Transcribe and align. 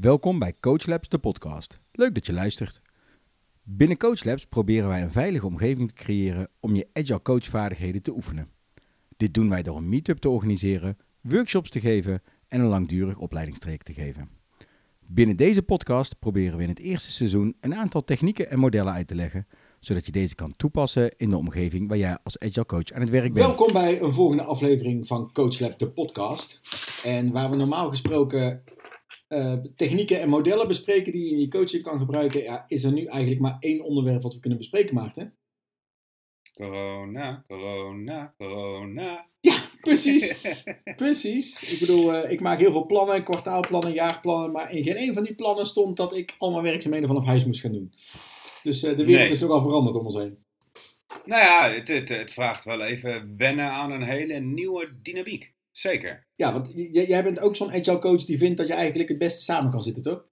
Welkom 0.00 0.38
bij 0.38 0.54
CoachLabs, 0.60 1.08
de 1.08 1.18
podcast. 1.18 1.80
Leuk 1.92 2.14
dat 2.14 2.26
je 2.26 2.32
luistert. 2.32 2.80
Binnen 3.62 3.96
CoachLabs 3.96 4.46
proberen 4.46 4.88
wij 4.88 5.02
een 5.02 5.10
veilige 5.10 5.46
omgeving 5.46 5.88
te 5.88 5.94
creëren 5.94 6.48
om 6.60 6.74
je 6.74 6.88
agile 6.92 7.22
coachvaardigheden 7.22 8.02
te 8.02 8.14
oefenen. 8.14 8.48
Dit 9.16 9.34
doen 9.34 9.48
wij 9.48 9.62
door 9.62 9.76
een 9.76 9.88
meetup 9.88 10.18
te 10.18 10.28
organiseren, 10.28 10.98
workshops 11.20 11.70
te 11.70 11.80
geven 11.80 12.22
en 12.48 12.60
een 12.60 12.66
langdurig 12.66 13.18
opleidingstraject 13.18 13.84
te 13.84 13.92
geven. 13.92 14.28
Binnen 15.06 15.36
deze 15.36 15.62
podcast 15.62 16.18
proberen 16.18 16.56
we 16.56 16.62
in 16.62 16.68
het 16.68 16.78
eerste 16.78 17.12
seizoen 17.12 17.56
een 17.60 17.74
aantal 17.74 18.04
technieken 18.04 18.50
en 18.50 18.58
modellen 18.58 18.92
uit 18.92 19.08
te 19.08 19.14
leggen, 19.14 19.46
zodat 19.80 20.06
je 20.06 20.12
deze 20.12 20.34
kan 20.34 20.56
toepassen 20.56 21.16
in 21.16 21.30
de 21.30 21.36
omgeving 21.36 21.88
waar 21.88 21.98
jij 21.98 22.18
als 22.22 22.38
agile 22.38 22.66
coach 22.66 22.92
aan 22.92 23.00
het 23.00 23.10
werk 23.10 23.32
bent. 23.32 23.46
Welkom 23.46 23.72
bij 23.72 24.00
een 24.00 24.12
volgende 24.12 24.42
aflevering 24.42 25.06
van 25.06 25.32
CoachLab, 25.32 25.78
de 25.78 25.88
podcast. 25.88 26.60
En 27.04 27.32
waar 27.32 27.50
we 27.50 27.56
normaal 27.56 27.90
gesproken 27.90 28.62
uh, 29.28 29.56
technieken 29.76 30.20
en 30.20 30.28
modellen 30.28 30.68
bespreken 30.68 31.12
die 31.12 31.24
je 31.24 31.30
in 31.30 31.40
je 31.40 31.48
coaching 31.48 31.82
kan 31.82 31.98
gebruiken, 31.98 32.42
ja, 32.42 32.64
is 32.68 32.84
er 32.84 32.92
nu 32.92 33.04
eigenlijk 33.04 33.40
maar 33.40 33.56
één 33.60 33.84
onderwerp 33.84 34.22
wat 34.22 34.34
we 34.34 34.40
kunnen 34.40 34.58
bespreken, 34.58 34.94
Maarten. 34.94 35.36
Corona, 36.54 37.44
corona, 37.46 38.34
corona. 38.38 39.26
Ja, 39.40 39.56
precies. 39.80 40.40
precies. 40.96 41.72
Ik 41.72 41.80
bedoel, 41.80 42.14
uh, 42.14 42.30
ik 42.30 42.40
maak 42.40 42.58
heel 42.58 42.72
veel 42.72 42.86
plannen, 42.86 43.24
kwartaalplannen, 43.24 43.92
jaarplannen, 43.92 44.52
maar 44.52 44.72
in 44.72 44.82
geen 44.82 44.98
een 44.98 45.14
van 45.14 45.22
die 45.22 45.34
plannen 45.34 45.66
stond 45.66 45.96
dat 45.96 46.16
ik 46.16 46.34
al 46.38 46.50
mijn 46.50 46.62
werkzaamheden 46.62 47.08
vanaf 47.08 47.24
huis 47.24 47.44
moest 47.44 47.60
gaan 47.60 47.72
doen. 47.72 47.92
Dus 48.62 48.84
uh, 48.84 48.90
de 48.90 49.04
wereld 49.04 49.24
nee. 49.24 49.30
is 49.30 49.40
nogal 49.40 49.62
veranderd 49.62 49.96
om 49.96 50.04
ons 50.04 50.14
heen. 50.14 50.44
Nou 51.24 51.42
ja, 51.42 51.70
het, 51.70 51.88
het, 51.88 52.08
het, 52.08 52.32
vraagt 52.32 52.64
wel 52.64 52.82
even 52.82 53.34
wennen 53.36 53.70
aan 53.70 53.90
een 53.90 54.02
hele 54.02 54.38
nieuwe 54.38 54.90
dynamiek. 55.02 55.54
Zeker. 55.76 56.26
Ja, 56.34 56.52
want 56.52 56.72
jij 56.92 57.22
bent 57.22 57.40
ook 57.40 57.56
zo'n 57.56 57.72
agile 57.72 57.98
coach 57.98 58.24
die 58.24 58.38
vindt 58.38 58.56
dat 58.56 58.66
je 58.66 58.74
eigenlijk 58.74 59.08
het 59.08 59.18
beste 59.18 59.42
samen 59.42 59.70
kan 59.70 59.82
zitten, 59.82 60.02
toch? 60.02 60.26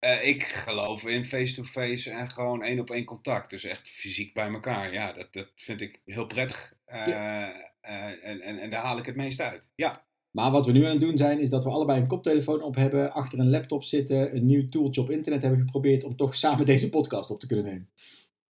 Uh, 0.00 0.26
ik 0.26 0.42
geloof 0.42 1.04
in 1.04 1.24
face-to-face 1.24 2.10
en 2.10 2.30
gewoon 2.30 2.62
één 2.62 2.80
op 2.80 2.90
één 2.90 3.04
contact. 3.04 3.50
Dus 3.50 3.64
echt 3.64 3.88
fysiek 3.88 4.34
bij 4.34 4.48
elkaar. 4.48 4.92
Ja, 4.92 5.12
dat, 5.12 5.32
dat 5.32 5.48
vind 5.54 5.80
ik 5.80 6.00
heel 6.04 6.26
prettig. 6.26 6.74
Uh, 6.86 7.06
ja. 7.06 7.54
uh, 7.54 8.28
en, 8.28 8.40
en, 8.40 8.58
en 8.58 8.70
daar 8.70 8.82
haal 8.82 8.98
ik 8.98 9.06
het 9.06 9.16
meest 9.16 9.40
uit. 9.40 9.70
Ja. 9.74 10.06
Maar 10.30 10.50
wat 10.50 10.66
we 10.66 10.72
nu 10.72 10.84
aan 10.84 10.90
het 10.90 11.00
doen 11.00 11.16
zijn, 11.16 11.40
is 11.40 11.50
dat 11.50 11.64
we 11.64 11.70
allebei 11.70 12.00
een 12.00 12.06
koptelefoon 12.06 12.62
op 12.62 12.74
hebben, 12.74 13.12
achter 13.12 13.38
een 13.38 13.50
laptop 13.50 13.84
zitten, 13.84 14.36
een 14.36 14.46
nieuw 14.46 14.68
tooltje 14.68 15.00
op 15.00 15.10
internet 15.10 15.42
hebben 15.42 15.60
geprobeerd 15.60 16.04
om 16.04 16.16
toch 16.16 16.34
samen 16.34 16.66
deze 16.74 16.90
podcast 16.90 17.30
op 17.30 17.40
te 17.40 17.46
kunnen 17.46 17.64
nemen. 17.64 17.90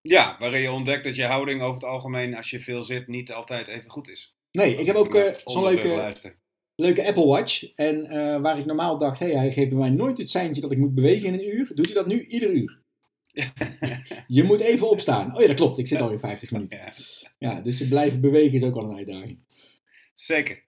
Ja, 0.00 0.36
waarin 0.38 0.60
je 0.60 0.70
ontdekt 0.70 1.04
dat 1.04 1.16
je 1.16 1.24
houding 1.24 1.62
over 1.62 1.74
het 1.74 1.90
algemeen, 1.90 2.36
als 2.36 2.50
je 2.50 2.60
veel 2.60 2.82
zit, 2.82 3.08
niet 3.08 3.32
altijd 3.32 3.66
even 3.66 3.90
goed 3.90 4.08
is. 4.08 4.37
Nee, 4.58 4.76
ik 4.76 4.86
heb 4.86 4.96
ook 4.96 5.14
uh, 5.14 5.24
zo'n 5.44 5.64
leuke, 5.64 6.14
leuke 6.74 7.06
Apple 7.06 7.26
Watch. 7.26 7.74
En 7.74 8.04
uh, 8.04 8.40
waar 8.40 8.58
ik 8.58 8.66
normaal 8.66 8.98
dacht, 8.98 9.18
hey, 9.18 9.30
hij 9.30 9.52
geeft 9.52 9.68
bij 9.68 9.78
mij 9.78 9.90
nooit 9.90 10.18
het 10.18 10.30
seintje 10.30 10.60
dat 10.60 10.72
ik 10.72 10.78
moet 10.78 10.94
bewegen 10.94 11.26
in 11.26 11.34
een 11.34 11.56
uur, 11.56 11.70
doet 11.74 11.86
hij 11.86 11.94
dat 11.94 12.06
nu 12.06 12.26
ieder 12.26 12.50
uur. 12.50 12.80
je 14.26 14.42
moet 14.42 14.60
even 14.60 14.90
opstaan. 14.90 15.34
Oh 15.34 15.40
ja, 15.40 15.46
dat 15.46 15.56
klopt. 15.56 15.78
Ik 15.78 15.86
zit 15.86 16.00
alweer 16.00 16.18
50 16.18 16.50
minuten. 16.50 16.92
Ja, 17.38 17.60
dus 17.60 17.88
blijven 17.88 18.20
bewegen 18.20 18.52
is 18.52 18.62
ook 18.62 18.74
wel 18.74 18.90
een 18.90 18.96
uitdaging. 18.96 19.38
Zeker. 20.14 20.62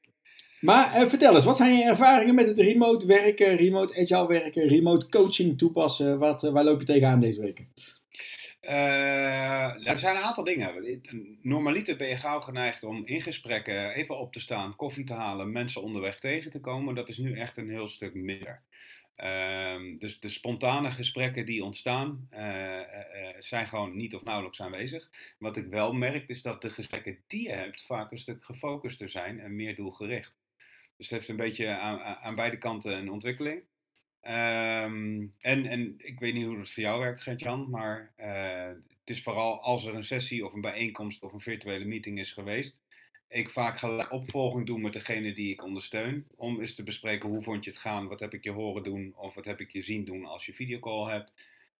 Maar 0.61 1.03
uh, 1.03 1.09
vertel 1.09 1.35
eens, 1.35 1.45
wat 1.45 1.57
zijn 1.57 1.77
je 1.77 1.85
ervaringen 1.85 2.35
met 2.35 2.47
het 2.47 2.59
remote 2.59 3.07
werken, 3.07 3.57
remote 3.57 4.01
agile 4.01 4.27
werken, 4.27 4.69
remote 4.69 5.09
coaching 5.09 5.59
toepassen? 5.59 6.19
Wat, 6.19 6.43
waar 6.43 6.65
loop 6.65 6.81
je 6.81 6.87
tegenaan 6.87 7.21
deze 7.21 7.41
weken? 7.41 7.73
Uh, 8.63 9.89
er 9.89 9.99
zijn 9.99 10.17
een 10.17 10.23
aantal 10.23 10.45
dingen. 10.45 11.01
Normaliter 11.43 11.97
ben 11.97 12.09
je 12.09 12.17
gauw 12.17 12.41
geneigd 12.41 12.85
om 12.85 13.07
in 13.07 13.23
gesprekken 13.23 13.95
even 13.95 14.19
op 14.19 14.33
te 14.33 14.41
staan, 14.41 14.77
koffie 14.77 15.05
te 15.05 15.15
halen, 15.15 15.53
mensen 15.53 15.83
onderweg 15.83 16.19
tegen 16.19 16.51
te 16.51 16.61
komen. 16.61 16.95
Dat 16.95 17.09
is 17.09 17.19
nu 17.19 17.39
echt 17.39 17.57
een 17.57 17.71
heel 17.71 17.89
stuk 17.89 18.15
minder. 18.15 18.63
Uh, 19.17 19.99
dus 19.99 20.21
de 20.21 20.29
spontane 20.29 20.91
gesprekken 20.91 21.47
die 21.47 21.65
ontstaan, 21.65 22.29
uh, 22.33 22.41
uh, 22.41 22.85
zijn 23.39 23.67
gewoon 23.67 23.97
niet 23.97 24.15
of 24.15 24.25
nauwelijks 24.25 24.61
aanwezig. 24.61 25.11
Wat 25.39 25.57
ik 25.57 25.67
wel 25.67 25.93
merk, 25.93 26.29
is 26.29 26.43
dat 26.43 26.63
de 26.63 26.71
gesprekken 26.71 27.19
die 27.27 27.43
je 27.43 27.55
hebt 27.55 27.87
vaak 27.87 28.11
een 28.11 28.19
stuk 28.19 28.45
gefocuster 28.45 29.11
zijn 29.11 29.41
en 29.41 29.57
meer 29.57 29.77
doelgericht. 29.77 30.35
Dus 30.97 31.09
het 31.09 31.19
heeft 31.19 31.29
een 31.29 31.37
beetje 31.37 31.69
aan, 31.69 32.01
aan 32.01 32.35
beide 32.35 32.59
kanten 32.59 32.97
een 32.97 33.11
ontwikkeling. 33.11 33.63
Um, 34.23 35.35
en, 35.39 35.67
en 35.67 35.95
ik 35.99 36.19
weet 36.19 36.35
niet 36.35 36.45
hoe 36.45 36.59
het 36.59 36.71
voor 36.71 36.83
jou 36.83 37.01
werkt, 37.01 37.21
Gert-Jan, 37.21 37.71
maar 37.71 38.13
uh, 38.19 38.67
het 39.01 39.11
is 39.11 39.23
vooral 39.23 39.63
als 39.63 39.85
er 39.85 39.95
een 39.95 40.05
sessie 40.05 40.47
of 40.47 40.53
een 40.53 40.61
bijeenkomst 40.61 41.23
of 41.23 41.33
een 41.33 41.41
virtuele 41.41 41.85
meeting 41.85 42.19
is 42.19 42.33
geweest, 42.33 42.81
ik 43.29 43.51
vaak 43.51 43.79
gelijk 43.79 44.13
opvolging 44.13 44.67
doe 44.67 44.79
met 44.79 44.93
degene 44.93 45.35
die 45.35 45.53
ik 45.53 45.65
ondersteun, 45.65 46.27
om 46.37 46.61
eens 46.61 46.75
te 46.75 46.83
bespreken 46.83 47.29
hoe 47.29 47.43
vond 47.43 47.65
je 47.65 47.71
het 47.71 47.81
gaan, 47.81 48.09
wat 48.09 48.21
heb 48.21 48.35
ik 48.35 48.45
je 48.45 48.51
horen 48.51 48.83
doen 48.83 49.15
of 49.17 49.35
wat 49.35 49.45
heb 49.45 49.61
ik 49.61 49.71
je 49.71 49.83
zien 49.83 50.05
doen 50.05 50.25
als 50.25 50.47
je 50.47 50.55
videocall 50.55 51.13
hebt. 51.13 51.35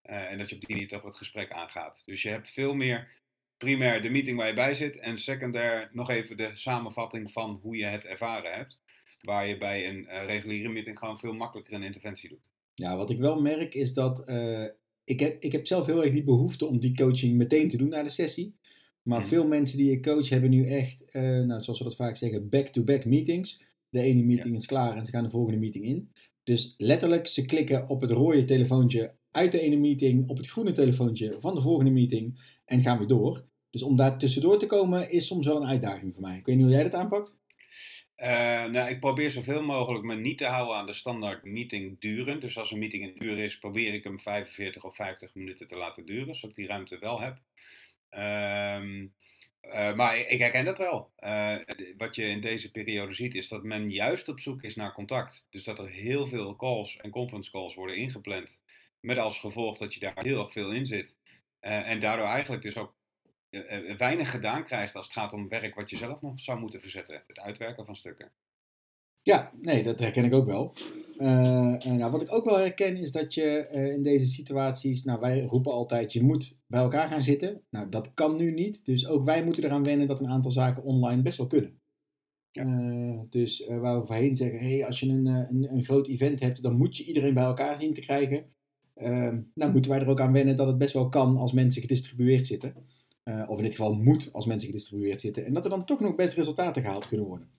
Uh, 0.05 0.31
en 0.31 0.39
dat 0.39 0.49
je 0.49 0.55
op 0.55 0.61
die 0.61 0.71
manier 0.71 0.89
toch 0.89 1.03
het 1.03 1.15
gesprek 1.15 1.53
aangaat. 1.53 2.03
Dus 2.07 2.23
je 2.23 2.29
hebt 2.29 2.51
veel 2.51 2.75
meer 2.75 3.09
primair 3.57 4.03
de 4.03 4.11
meeting 4.11 4.37
waar 4.37 4.47
je 4.47 4.55
bij 4.55 4.75
zit 4.75 4.97
en 4.97 5.19
secundair 5.19 5.89
nog 5.93 6.11
even 6.11 6.37
de 6.37 6.51
samenvatting 6.55 7.33
van 7.33 7.59
hoe 7.63 7.77
je 7.77 7.85
het 7.85 8.05
ervaren 8.05 8.53
hebt. 8.53 8.79
Waar 9.21 9.49
je 9.49 9.59
bij 9.59 9.89
een 9.89 9.99
uh, 9.99 10.25
reguliere 10.27 10.69
meeting 10.69 10.99
gewoon 10.99 11.19
veel 11.19 11.33
makkelijker 11.33 11.75
een 11.75 11.83
interventie 11.83 12.29
doet. 12.29 12.51
Ja, 12.75 12.97
wat 12.97 13.11
ik 13.11 13.19
wel 13.19 13.41
merk 13.41 13.75
is 13.75 13.93
dat 13.93 14.29
uh, 14.29 14.67
ik, 15.05 15.21
heb, 15.21 15.43
ik 15.43 15.53
heb 15.53 15.67
zelf 15.67 15.87
heel 15.87 16.03
erg 16.03 16.13
die 16.13 16.25
behoefte 16.25 16.67
om 16.67 16.79
die 16.79 16.97
coaching 16.97 17.37
meteen 17.37 17.69
te 17.69 17.77
doen 17.77 17.89
na 17.89 18.03
de 18.03 18.09
sessie. 18.09 18.59
Maar 19.03 19.21
mm. 19.21 19.27
veel 19.27 19.47
mensen 19.47 19.79
die 19.79 19.93
ik 19.93 20.03
coach 20.03 20.29
hebben 20.29 20.51
nu 20.51 20.67
echt, 20.67 21.05
uh, 21.13 21.23
nou, 21.23 21.63
zoals 21.63 21.79
we 21.79 21.85
dat 21.85 21.97
vaak 21.97 22.17
zeggen, 22.17 22.49
back-to-back 22.49 22.97
-back 22.97 23.05
meetings. 23.05 23.69
De 23.89 24.01
ene 24.01 24.23
meeting 24.23 24.51
ja. 24.51 24.57
is 24.57 24.67
klaar 24.67 24.97
en 24.97 25.05
ze 25.05 25.11
gaan 25.11 25.25
de 25.25 25.31
volgende 25.31 25.59
meeting 25.59 25.85
in. 25.85 26.13
Dus 26.43 26.75
letterlijk, 26.77 27.27
ze 27.27 27.45
klikken 27.45 27.89
op 27.89 28.01
het 28.01 28.11
rode 28.11 28.45
telefoontje 28.45 29.15
uit 29.31 29.53
de 29.53 29.61
ene 29.61 29.77
meeting, 29.77 30.29
op 30.29 30.37
het 30.37 30.47
groene 30.47 30.73
telefoontje 30.73 31.37
van 31.41 31.55
de 31.55 31.61
volgende 31.61 31.91
meeting 31.91 32.41
en 32.65 32.83
gaan 32.83 32.99
weer 32.99 33.07
door. 33.07 33.45
Dus 33.71 33.83
om 33.83 33.97
daar 33.97 34.19
tussendoor 34.19 34.59
te 34.59 34.67
komen 34.67 35.11
is 35.11 35.27
soms 35.27 35.47
wel 35.47 35.57
een 35.57 35.69
uitdaging 35.69 36.15
voor 36.15 36.23
mij. 36.23 36.39
Ik 36.39 36.47
weet 36.47 36.57
niet 36.57 36.65
hoe 36.65 36.75
jij 36.75 36.83
dat 36.83 36.95
aanpakt. 36.95 37.39
Uh, 38.21 38.27
nou, 38.65 38.91
ik 38.91 39.01
probeer 39.01 39.31
zoveel 39.31 39.63
mogelijk 39.63 40.05
me 40.05 40.15
niet 40.15 40.39
te 40.39 40.47
houden 40.47 40.77
aan 40.77 40.87
de 40.87 40.93
standaard 40.93 41.45
meeting 41.45 42.01
duren. 42.01 42.41
Dus 42.41 42.59
als 42.59 42.71
een 42.71 42.79
meeting 42.79 43.05
een 43.05 43.25
uur 43.25 43.39
is, 43.39 43.59
probeer 43.59 43.95
ik 43.95 44.05
hem 44.05 44.21
45 44.21 44.85
of 44.85 44.95
50 44.95 45.35
minuten 45.35 45.67
te 45.67 45.77
laten 45.77 46.07
duren, 46.07 46.35
zodat 46.35 46.51
ik 46.51 46.57
die 46.57 46.67
ruimte 46.67 46.99
wel 46.99 47.21
heb. 47.21 47.39
Uh, 48.11 48.85
uh, 49.63 49.95
maar 49.95 50.19
ik 50.19 50.39
herken 50.39 50.65
dat 50.65 50.79
wel. 50.79 51.11
Uh, 51.21 51.57
wat 51.97 52.15
je 52.15 52.25
in 52.25 52.41
deze 52.41 52.71
periode 52.71 53.13
ziet, 53.13 53.35
is 53.35 53.49
dat 53.49 53.63
men 53.63 53.91
juist 53.91 54.29
op 54.29 54.41
zoek 54.41 54.63
is 54.63 54.77
naar 54.77 54.95
contact. 54.95 55.47
Dus 55.51 55.65
dat 55.65 55.79
er 55.79 55.89
heel 55.89 56.27
veel 56.27 56.57
calls 56.57 56.97
en 56.97 57.11
conference 57.11 57.51
calls 57.51 57.75
worden 57.75 57.97
ingepland. 57.97 58.63
Met 59.01 59.19
als 59.19 59.39
gevolg 59.39 59.79
dat 59.79 59.95
je 59.95 60.01
daar 60.01 60.23
heel 60.23 60.41
erg 60.41 60.53
veel 60.53 60.73
in 60.73 60.87
zit. 60.87 61.17
En 61.61 62.01
daardoor 62.01 62.27
eigenlijk 62.27 62.63
dus 62.63 62.77
ook 62.77 62.95
weinig 63.97 64.31
gedaan 64.31 64.65
krijgt 64.65 64.95
als 64.95 65.07
het 65.07 65.15
gaat 65.15 65.33
om 65.33 65.49
werk 65.49 65.75
wat 65.75 65.91
je 65.91 65.97
zelf 65.97 66.23
nog 66.23 66.41
zou 66.41 66.61
moeten 66.61 66.81
verzetten. 66.81 67.23
Het 67.27 67.39
uitwerken 67.39 67.85
van 67.85 67.97
stukken. 67.97 68.33
Ja, 69.23 69.53
nee, 69.61 69.83
dat 69.83 69.99
herken 69.99 70.25
ik 70.25 70.33
ook 70.33 70.47
wel. 70.47 70.73
Uh, 71.19 71.79
nou, 71.79 72.11
wat 72.11 72.23
ik 72.23 72.33
ook 72.33 72.45
wel 72.45 72.59
herken 72.59 72.97
is 72.97 73.13
dat 73.13 73.35
je 73.35 73.69
uh, 73.73 73.93
in 73.93 74.03
deze 74.03 74.27
situaties, 74.27 75.05
nou 75.05 75.21
wij 75.21 75.41
roepen 75.41 75.73
altijd, 75.73 76.13
je 76.13 76.23
moet 76.23 76.59
bij 76.67 76.81
elkaar 76.81 77.09
gaan 77.09 77.23
zitten. 77.23 77.63
Nou, 77.71 77.89
dat 77.89 78.15
kan 78.15 78.37
nu 78.37 78.53
niet, 78.53 78.85
dus 78.85 79.07
ook 79.07 79.25
wij 79.25 79.45
moeten 79.45 79.65
eraan 79.65 79.85
wennen 79.85 80.07
dat 80.07 80.21
een 80.21 80.29
aantal 80.29 80.51
zaken 80.51 80.83
online 80.83 81.23
best 81.23 81.39
wel 81.39 81.47
kunnen. 81.47 81.79
Ja. 82.51 82.65
Uh, 82.65 83.21
dus 83.31 83.67
waar 83.67 84.01
we 84.01 84.07
voorheen 84.07 84.37
zeggen, 84.37 84.59
hey, 84.59 84.87
als 84.87 85.01
je 85.01 85.07
een, 85.07 85.27
een, 85.27 85.73
een, 85.73 85.85
groot 85.85 86.09
event 86.09 86.41
hebt, 86.41 86.63
dan 86.63 86.77
moet 86.77 86.97
je 86.97 87.05
iedereen 87.05 87.35
bij 87.35 87.45
elkaar 87.45 87.79
zien 87.79 87.95
te 87.95 88.01
krijgen. 88.01 88.45
Ehm, 88.95 89.41
nou 89.55 89.73
moeten 89.73 89.91
wij 89.91 90.01
er 90.01 90.09
ook 90.09 90.21
aan 90.21 90.33
wennen 90.33 90.57
dat 90.57 90.67
het 90.67 90.79
best 90.79 90.93
wel 90.93 91.09
kan 91.09 91.37
als 91.37 91.53
mensen 91.53 91.81
gedistribueerd 91.81 92.47
zitten. 92.47 92.75
Uh, 93.25 93.51
of 93.51 93.57
in 93.57 93.63
dit 93.63 93.75
geval 93.75 93.95
moet 93.95 94.33
als 94.33 94.47
mensen 94.47 94.67
gedistribueerd 94.67 95.21
zitten. 95.21 95.47
En 95.47 95.53
dat 95.53 95.65
er 95.65 95.71
dan 95.71 95.85
toch 95.85 96.01
nog 96.01 96.15
best 96.15 96.35
resultaten 96.35 96.83
gehaald 96.83 97.07
kunnen 97.07 97.27
worden. 97.27 97.51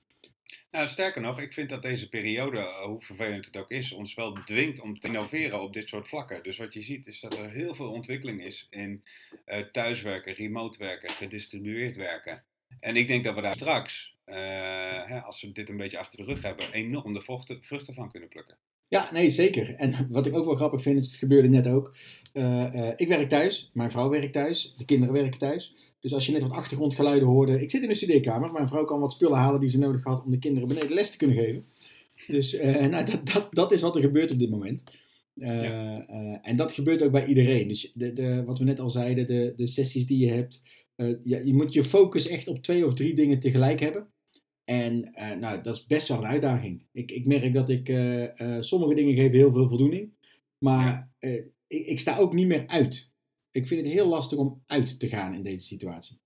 Nou, 0.72 0.88
sterker 0.88 1.22
nog, 1.22 1.40
ik 1.40 1.54
vind 1.54 1.70
dat 1.70 1.82
deze 1.82 2.10
periode, 2.10 2.84
hoe 2.86 3.02
vervelend 3.02 3.46
het 3.46 3.58
ook 3.58 3.70
is, 3.70 3.92
ons 3.92 4.14
wel 4.14 4.34
dwingt 4.34 4.82
om 4.82 5.00
te 5.00 5.08
innoveren 5.08 5.62
op 5.62 5.74
dit 5.74 5.90
soort 5.90 6.08
vlakken. 6.08 6.44
Dus 6.44 6.58
wat 6.58 6.74
je 6.74 6.82
ziet 6.82 7.08
is 7.08 7.20
dat 7.20 7.38
er 7.38 7.50
heel 7.50 7.76
veel 7.76 7.92
ontwikkeling 7.92 8.46
is 8.46 8.68
in 8.70 9.04
uh, 9.46 9.58
thuiswerken, 9.58 10.34
remote 10.34 10.78
werken, 10.78 11.10
gedistribueerd 11.10 11.96
werken. 11.96 12.44
En 12.80 12.96
ik 12.96 13.08
denk 13.08 13.24
dat 13.24 13.36
we 13.36 13.42
daar 13.42 13.54
straks, 13.54 14.16
hè, 14.26 15.22
als 15.22 15.42
we 15.42 15.52
dit 15.52 15.70
een 15.70 15.78
beetje 15.78 16.00
achter 16.00 16.18
de 16.18 16.24
rug 16.24 16.42
hebben, 16.42 16.72
enorm 16.72 17.14
de 17.14 17.22
vruchten 17.62 17.94
van 17.94 18.12
kunnen 18.12 18.30
plukken. 18.30 18.58
Ja, 18.92 19.10
nee, 19.12 19.30
zeker. 19.30 19.76
En 19.76 20.08
wat 20.10 20.26
ik 20.26 20.36
ook 20.36 20.46
wel 20.46 20.56
grappig 20.56 20.82
vind, 20.82 21.06
het 21.06 21.14
gebeurde 21.14 21.48
net 21.48 21.68
ook. 21.68 21.96
Uh, 22.34 22.74
uh, 22.76 22.90
ik 22.96 23.08
werk 23.08 23.30
thuis, 23.30 23.70
mijn 23.74 23.92
vrouw 23.92 24.10
werkt 24.10 24.34
thuis, 24.34 24.74
de 24.78 24.86
kinderen 24.86 25.14
werken 25.14 25.40
thuis. 25.40 25.76
Dus 26.00 26.14
als 26.14 26.26
je 26.26 26.32
net 26.32 26.42
wat 26.42 26.52
achtergrondgeluiden 26.52 27.28
hoorde. 27.28 27.62
Ik 27.62 27.72
zit 27.72 27.84
in 27.84 27.90
een 27.90 27.96
studeerkamer, 27.96 28.52
mijn 28.52 28.68
vrouw 28.68 28.84
kan 28.84 29.00
wat 29.00 29.12
spullen 29.12 29.38
halen 29.38 29.60
die 29.60 29.70
ze 29.70 29.78
nodig 29.78 30.04
had 30.04 30.24
om 30.24 30.32
de 30.32 30.40
kinderen 30.40 30.68
beneden 30.68 30.94
les 30.94 31.12
te 31.12 31.18
kunnen 31.18 31.38
geven. 31.38 31.64
Dus 32.28 32.54
uh, 32.54 32.86
nou, 32.94 33.06
dat, 33.06 33.20
dat, 33.34 33.48
dat 33.52 33.72
is 33.72 33.82
wat 33.82 33.96
er 33.96 34.02
gebeurt 34.02 34.32
op 34.32 34.40
dit 34.40 34.50
moment. 34.50 34.84
Ja. 35.34 36.06
en 36.42 36.56
dat 36.56 36.74
gebeurt 36.74 37.04
ook 37.04 37.12
bij 37.12 37.26
iedereen. 37.26 37.68
Dus 37.68 37.92
de, 37.94 38.14
de, 38.14 38.44
wat 38.46 38.60
we 38.60 38.64
net 38.64 38.80
al 38.80 38.90
zeiden, 38.90 39.28
de, 39.28 39.54
de 39.56 39.68
sessies 39.68 40.06
die 40.06 40.26
je 40.26 40.32
hebt. 40.32 40.62
ja, 41.24 41.40
je 41.44 41.54
moet 41.54 41.74
je 41.74 41.84
focus 41.84 42.28
echt 42.28 42.48
op 42.48 42.64
twee 42.64 42.86
of 42.86 42.94
drie 42.94 43.14
dingen 43.14 43.40
tegelijk 43.40 43.80
hebben. 43.80 44.08
En 44.72 45.12
uh, 45.16 45.32
nou, 45.32 45.62
dat 45.62 45.76
is 45.76 45.86
best 45.86 46.08
wel 46.08 46.18
een 46.18 46.26
uitdaging. 46.26 46.86
Ik, 46.92 47.12
ik 47.12 47.26
merk 47.26 47.54
dat 47.54 47.70
ik 47.70 47.90
uh, 47.90 48.36
uh, 48.36 48.62
sommige 48.62 48.94
dingen 48.94 49.16
geven 49.16 49.38
heel 49.38 49.52
veel 49.52 49.68
voldoening. 49.68 50.14
Maar 50.58 51.12
ik, 51.20 51.52
ik, 51.68 52.00
sta 52.00 52.18
ook 52.18 52.34
niet 52.34 52.48
meer 52.48 52.68
uit. 52.68 53.14
Ik 53.52 53.68
vind 53.68 53.82
het 53.82 53.92
heel 53.92 54.08
lastig 54.08 54.38
om 54.38 54.64
uit 54.66 55.00
te 55.00 55.08
gaan 55.08 55.34
in 55.34 55.44
deze 55.44 55.66
situatie. 55.66 56.20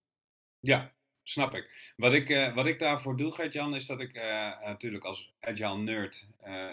Ja, 0.59 0.94
snap 1.25 1.55
ik. 1.55 1.93
Wat 1.95 2.13
ik, 2.13 2.51
wat 2.55 2.65
ik 2.65 2.79
daarvoor 2.79 3.17
doe, 3.17 3.31
Gert-Jan, 3.31 3.75
is 3.75 3.85
dat 3.85 3.99
ik 3.99 4.13
natuurlijk 4.63 5.03
als 5.03 5.33
agile 5.39 5.77
nerd 5.77 6.27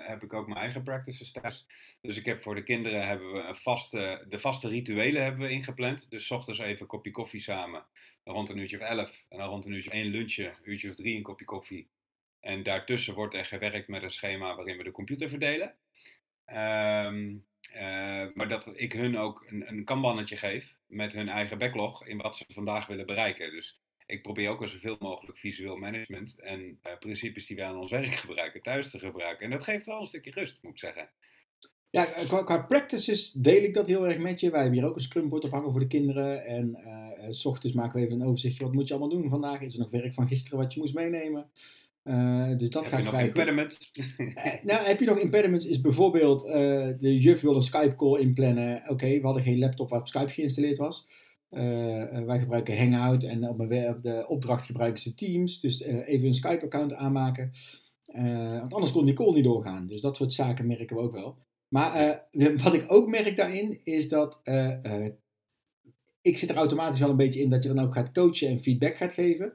heb 0.06 0.22
ik 0.22 0.32
ook 0.32 0.46
mijn 0.46 0.60
eigen 0.60 0.82
practices 0.82 1.32
thuis. 1.32 1.66
Dus 2.00 2.16
ik 2.16 2.24
heb 2.24 2.42
voor 2.42 2.54
de 2.54 2.62
kinderen 2.62 3.06
hebben 3.06 3.32
we 3.32 3.38
een 3.38 3.56
vaste, 3.56 4.26
de 4.28 4.38
vaste 4.38 4.68
rituelen 4.68 5.22
hebben 5.22 5.46
we 5.46 5.52
ingepland. 5.52 6.10
Dus 6.10 6.30
ochtends 6.30 6.60
even 6.60 6.80
een 6.80 6.86
kopje 6.86 7.10
koffie 7.10 7.40
samen 7.40 7.84
rond 8.24 8.48
een 8.48 8.58
uurtje 8.58 8.76
of 8.76 8.82
elf. 8.82 9.24
En 9.28 9.38
dan 9.38 9.48
rond 9.48 9.66
een 9.66 9.72
uurtje 9.72 9.90
of 9.90 9.96
één 9.96 10.10
lunchje, 10.10 10.46
een 10.46 10.70
uurtje 10.70 10.90
of 10.90 10.96
drie 10.96 11.16
een 11.16 11.22
kopje 11.22 11.44
koffie. 11.44 11.88
En 12.40 12.62
daartussen 12.62 13.14
wordt 13.14 13.34
er 13.34 13.44
gewerkt 13.44 13.88
met 13.88 14.02
een 14.02 14.10
schema 14.10 14.54
waarin 14.54 14.76
we 14.76 14.82
de 14.82 14.90
computer 14.90 15.28
verdelen. 15.28 15.74
Uh, 16.48 18.26
maar 18.34 18.48
dat 18.48 18.70
ik 18.74 18.92
hun 18.92 19.18
ook 19.18 19.44
een, 19.48 19.68
een 19.68 19.84
kanbannetje 19.84 20.36
geef 20.36 20.76
met 20.86 21.12
hun 21.12 21.28
eigen 21.28 21.58
backlog 21.58 22.06
in 22.06 22.18
wat 22.18 22.36
ze 22.36 22.44
vandaag 22.48 22.86
willen 22.86 23.06
bereiken. 23.06 23.50
Dus 23.50 23.80
ik 24.12 24.22
probeer 24.22 24.50
ook 24.50 24.60
al 24.60 24.68
zoveel 24.68 24.96
mogelijk 24.98 25.38
visueel 25.38 25.76
management 25.76 26.40
en 26.40 26.60
uh, 26.60 26.98
principes 26.98 27.46
die 27.46 27.56
wij 27.56 27.66
aan 27.66 27.78
ons 27.78 27.90
werk 27.90 28.14
gebruiken 28.14 28.62
thuis 28.62 28.90
te 28.90 28.98
gebruiken. 28.98 29.44
En 29.44 29.50
dat 29.50 29.62
geeft 29.62 29.86
wel 29.86 30.00
een 30.00 30.06
stukje 30.06 30.30
rust, 30.30 30.58
moet 30.62 30.72
ik 30.72 30.78
zeggen. 30.78 31.08
Ja, 31.90 32.04
qua, 32.04 32.42
qua, 32.42 32.58
practices 32.58 33.32
deel 33.32 33.62
ik 33.62 33.74
dat 33.74 33.86
heel 33.86 34.06
erg 34.06 34.18
met 34.18 34.40
je. 34.40 34.50
Wij 34.50 34.60
hebben 34.60 34.78
hier 34.78 34.88
ook 34.88 34.96
een 34.96 35.02
scrumboard 35.02 35.44
ophangen 35.44 35.70
voor 35.70 35.80
de 35.80 35.86
kinderen. 35.86 36.44
En 36.46 36.78
uh, 37.20 37.26
s 37.30 37.44
ochtends 37.44 37.76
maken 37.76 38.00
we 38.00 38.06
even 38.06 38.20
een 38.20 38.26
overzichtje. 38.26 38.64
Wat 38.64 38.72
moet 38.72 38.88
je 38.88 38.94
allemaal 38.94 39.18
doen 39.18 39.28
vandaag? 39.28 39.60
Is 39.60 39.74
er 39.74 39.80
nog 39.80 39.90
werk 39.90 40.14
van 40.14 40.26
gisteren 40.26 40.58
wat 40.58 40.72
je 40.72 40.80
moest 40.80 40.94
meenemen? 40.94 41.50
Uh, 42.04 42.56
dus 42.56 42.70
dat 42.70 42.82
heb 42.82 42.92
gaat 42.92 43.04
je 43.04 43.10
nog 43.10 43.20
impediments? 43.20 43.90
nou, 44.70 44.86
heb 44.86 45.00
je 45.00 45.06
nog 45.06 45.18
impediments? 45.18 45.66
Is 45.66 45.80
bijvoorbeeld 45.80 46.42
de 47.00 47.18
juf 47.18 47.40
wil 47.40 47.56
een 47.56 47.62
Skype 47.62 47.94
call 47.94 48.20
inplannen. 48.20 48.82
Oké, 48.88 49.06
we 49.06 49.24
hadden 49.24 49.42
geen 49.42 49.58
laptop 49.58 49.90
waarop 49.90 50.08
Skype 50.08 50.30
geïnstalleerd 50.30 50.78
was. 50.78 51.08
Wij 52.26 52.38
gebruiken 52.38 52.78
Hangout 52.78 53.24
en 53.24 53.48
op, 53.48 53.68
de 54.00 54.24
opdracht 54.28 54.66
gebruiken 54.66 55.00
ze 55.00 55.14
Teams. 55.14 55.60
Dus 55.60 55.82
even 55.82 56.26
een 56.26 56.34
Skype 56.34 56.64
account 56.64 56.94
aanmaken. 56.94 57.52
want 58.60 58.74
anders 58.74 58.92
kon 58.92 59.04
die 59.04 59.14
call 59.14 59.34
niet 59.34 59.44
doorgaan. 59.44 59.86
Dus 59.86 60.00
dat 60.00 60.16
soort 60.16 60.32
zaken 60.32 60.66
merken 60.66 60.96
we 60.96 61.02
ook 61.02 61.12
wel. 61.12 61.36
Maar 61.68 62.22
wat 62.64 62.74
ik 62.74 62.84
ook 62.86 63.08
merk 63.08 63.36
daarin 63.36 63.80
is 63.82 64.08
dat 64.08 64.40
ik 66.22 66.38
zit 66.38 66.50
er 66.50 66.56
automatisch 66.56 67.00
wel 67.00 67.10
een 67.10 67.16
beetje 67.16 67.40
in 67.40 67.48
dat 67.48 67.62
je 67.62 67.72
dan 67.72 67.84
ook 67.84 67.94
gaat 67.94 68.12
coachen 68.12 68.48
en 68.48 68.62
feedback 68.62 68.96
gaat 68.96 69.12
geven. 69.12 69.52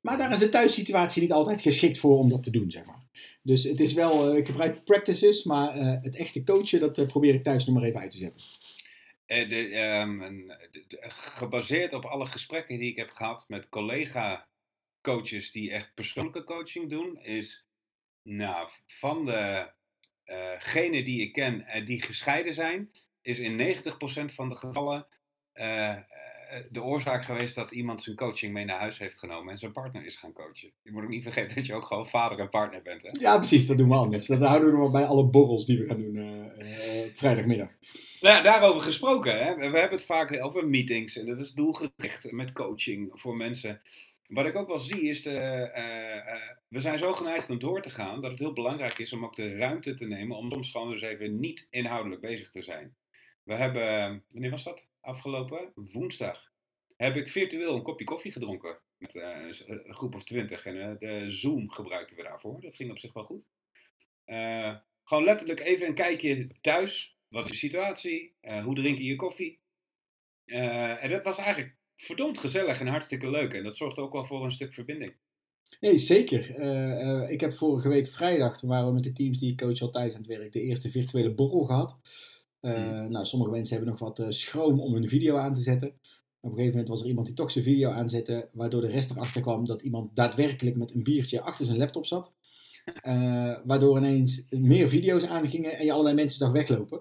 Maar 0.00 0.18
daar 0.18 0.32
is 0.32 0.38
de 0.38 0.48
thuissituatie 0.48 1.22
niet 1.22 1.32
altijd 1.32 1.60
geschikt 1.60 1.98
voor 1.98 2.18
om 2.18 2.28
dat 2.28 2.42
te 2.42 2.50
doen, 2.50 2.70
zeg 2.70 2.84
maar. 2.84 3.02
Dus 3.42 3.64
het 3.64 3.80
is 3.80 3.92
wel, 3.92 4.36
ik 4.36 4.46
gebruik 4.46 4.84
practices, 4.84 5.44
maar 5.44 5.98
het 6.02 6.16
echte 6.16 6.42
coachen, 6.44 6.80
dat 6.80 7.06
probeer 7.06 7.34
ik 7.34 7.42
thuis 7.42 7.64
nog 7.64 7.74
maar 7.74 7.84
even 7.84 8.00
uit 8.00 8.10
te 8.10 8.16
zetten. 8.18 8.42
De, 9.26 9.46
de, 9.46 10.96
gebaseerd 11.08 11.92
op 11.92 12.04
alle 12.04 12.26
gesprekken 12.26 12.78
die 12.78 12.90
ik 12.90 12.96
heb 12.96 13.10
gehad 13.10 13.48
met 13.48 13.68
collega-coaches 13.68 15.50
die 15.50 15.70
echt 15.70 15.94
persoonlijke 15.94 16.44
coaching 16.44 16.90
doen, 16.90 17.18
is 17.22 17.66
nou, 18.22 18.70
van 18.86 19.24
de 19.24 19.72
uh, 20.26 21.04
die 21.04 21.20
ik 21.20 21.32
ken 21.32 21.60
uh, 21.60 21.86
die 21.86 22.02
gescheiden 22.02 22.54
zijn, 22.54 22.92
is 23.22 23.38
in 23.38 23.76
90% 24.30 24.34
van 24.34 24.48
de 24.48 24.56
gevallen 24.56 25.06
de 26.70 26.82
oorzaak 26.82 27.24
geweest 27.24 27.54
dat 27.54 27.70
iemand 27.70 28.02
zijn 28.02 28.16
coaching 28.16 28.52
mee 28.52 28.64
naar 28.64 28.78
huis 28.78 28.98
heeft 28.98 29.18
genomen 29.18 29.52
en 29.52 29.58
zijn 29.58 29.72
partner 29.72 30.04
is 30.04 30.16
gaan 30.16 30.32
coachen. 30.32 30.72
Je 30.82 30.92
moet 30.92 31.02
ook 31.02 31.08
niet 31.08 31.22
vergeten 31.22 31.54
dat 31.54 31.66
je 31.66 31.74
ook 31.74 31.84
gewoon 31.84 32.06
vader 32.06 32.38
en 32.38 32.48
partner 32.48 32.82
bent. 32.82 33.02
Hè? 33.02 33.08
Ja, 33.12 33.36
precies, 33.36 33.66
dat 33.66 33.78
doen 33.78 33.88
we 33.88 33.94
anders. 33.94 34.26
Dat 34.26 34.40
houden 34.40 34.70
we 34.70 34.76
nog 34.76 34.90
bij 34.90 35.04
alle 35.04 35.26
borrels 35.26 35.66
die 35.66 35.78
we 35.78 35.86
gaan 35.86 36.00
doen 36.00 36.52
vrijdagmiddag. 37.14 37.68
Nou, 38.20 38.42
daarover 38.42 38.82
gesproken, 38.82 39.44
hè? 39.44 39.54
we 39.54 39.62
hebben 39.62 39.90
het 39.90 40.04
vaak 40.04 40.42
over 40.42 40.68
meetings 40.68 41.16
en 41.16 41.26
dat 41.26 41.38
is 41.38 41.52
doelgericht 41.52 42.32
met 42.32 42.52
coaching 42.52 43.10
voor 43.12 43.36
mensen. 43.36 43.80
Wat 44.26 44.46
ik 44.46 44.56
ook 44.56 44.68
wel 44.68 44.78
zie 44.78 45.02
is, 45.02 45.22
de, 45.22 45.30
uh, 45.76 46.34
we 46.68 46.80
zijn 46.80 46.98
zo 46.98 47.12
geneigd 47.12 47.50
om 47.50 47.58
door 47.58 47.82
te 47.82 47.90
gaan 47.90 48.20
dat 48.20 48.30
het 48.30 48.40
heel 48.40 48.52
belangrijk 48.52 48.98
is 48.98 49.12
om 49.12 49.24
ook 49.24 49.36
de 49.36 49.56
ruimte 49.56 49.94
te 49.94 50.06
nemen 50.06 50.36
om 50.36 50.50
soms 50.50 50.70
gewoon 50.70 50.92
eens 50.92 51.02
even 51.02 51.40
niet 51.40 51.66
inhoudelijk 51.70 52.20
bezig 52.20 52.50
te 52.50 52.62
zijn. 52.62 52.94
We 53.42 53.54
hebben, 53.54 54.22
wanneer 54.30 54.50
was 54.50 54.64
dat? 54.64 54.86
Afgelopen 55.04 55.72
woensdag 55.74 56.52
heb 56.96 57.16
ik 57.16 57.30
virtueel 57.30 57.74
een 57.74 57.82
kopje 57.82 58.04
koffie 58.04 58.32
gedronken 58.32 58.78
met 58.98 59.14
uh, 59.14 59.24
een 59.66 59.94
groep 59.94 60.14
of 60.14 60.24
twintig 60.24 60.66
en 60.66 60.96
de 60.98 61.30
Zoom 61.30 61.70
gebruikten 61.70 62.16
we 62.16 62.22
daarvoor. 62.22 62.60
Dat 62.60 62.74
ging 62.74 62.90
op 62.90 62.98
zich 62.98 63.12
wel 63.12 63.24
goed. 63.24 63.48
gewoon 65.04 65.24
letterlijk 65.24 65.60
even 65.60 65.86
een 65.86 65.94
kijkje 65.94 66.48
thuis. 66.60 67.16
Wat 67.28 67.44
is 67.44 67.50
de 67.50 67.56
situatie? 67.56 68.34
hoe 68.64 68.74
drink 68.74 68.98
je 68.98 69.04
je 69.04 69.16
koffie? 69.16 69.60
en 70.44 71.10
dat 71.10 71.24
was 71.24 71.38
eigenlijk 71.38 71.76
verdomd 71.96 72.38
gezellig 72.38 72.80
en 72.80 72.86
hartstikke 72.86 73.30
leuk. 73.30 73.52
En 73.52 73.64
dat 73.64 73.76
zorgt 73.76 73.98
ook 73.98 74.12
wel 74.12 74.24
voor 74.24 74.44
een 74.44 74.50
stuk 74.50 74.74
verbinding. 74.74 75.14
Nee, 75.80 75.98
zeker. 75.98 76.60
Ik 77.30 77.40
heb 77.40 77.54
vorige 77.54 77.88
week 77.88 78.08
vrijdag, 78.08 78.58
toen 78.58 78.70
waren 78.70 78.86
we 78.86 78.92
met 78.92 79.02
de 79.02 79.12
teams 79.12 79.38
die 79.38 79.50
ik 79.50 79.58
coach 79.58 79.80
al 79.80 79.90
thuis 79.90 80.14
aan 80.14 80.20
het 80.20 80.28
werk, 80.28 80.52
de 80.52 80.62
eerste 80.62 80.90
virtuele 80.90 81.34
borrel 81.34 81.64
gehad. 81.64 81.98
Uh, 82.64 83.00
mm. 83.00 83.10
Nou, 83.10 83.24
sommige 83.24 83.50
mensen 83.50 83.76
hebben 83.76 83.94
nog 83.94 84.14
wat 84.14 84.34
schroom 84.34 84.80
om 84.80 84.94
hun 84.94 85.08
video 85.08 85.36
aan 85.36 85.54
te 85.54 85.60
zetten. 85.60 85.88
Op 86.40 86.50
een 86.50 86.56
gegeven 86.56 86.70
moment 86.70 86.88
was 86.88 87.00
er 87.00 87.06
iemand 87.06 87.26
die 87.26 87.36
toch 87.36 87.50
zijn 87.50 87.64
video 87.64 87.90
aanzette, 87.90 88.48
waardoor 88.52 88.80
de 88.80 88.88
rest 88.88 89.10
erachter 89.10 89.40
kwam 89.40 89.66
dat 89.66 89.82
iemand 89.82 90.16
daadwerkelijk 90.16 90.76
met 90.76 90.94
een 90.94 91.02
biertje 91.02 91.40
achter 91.40 91.66
zijn 91.66 91.78
laptop 91.78 92.06
zat. 92.06 92.32
waardoor 93.64 93.98
ineens 93.98 94.46
meer 94.50 94.88
video's 94.88 95.24
aangingen 95.24 95.78
en 95.78 95.84
je 95.84 95.92
allerlei 95.92 96.16
mensen 96.16 96.38
zag 96.38 96.52
weglopen. 96.52 97.00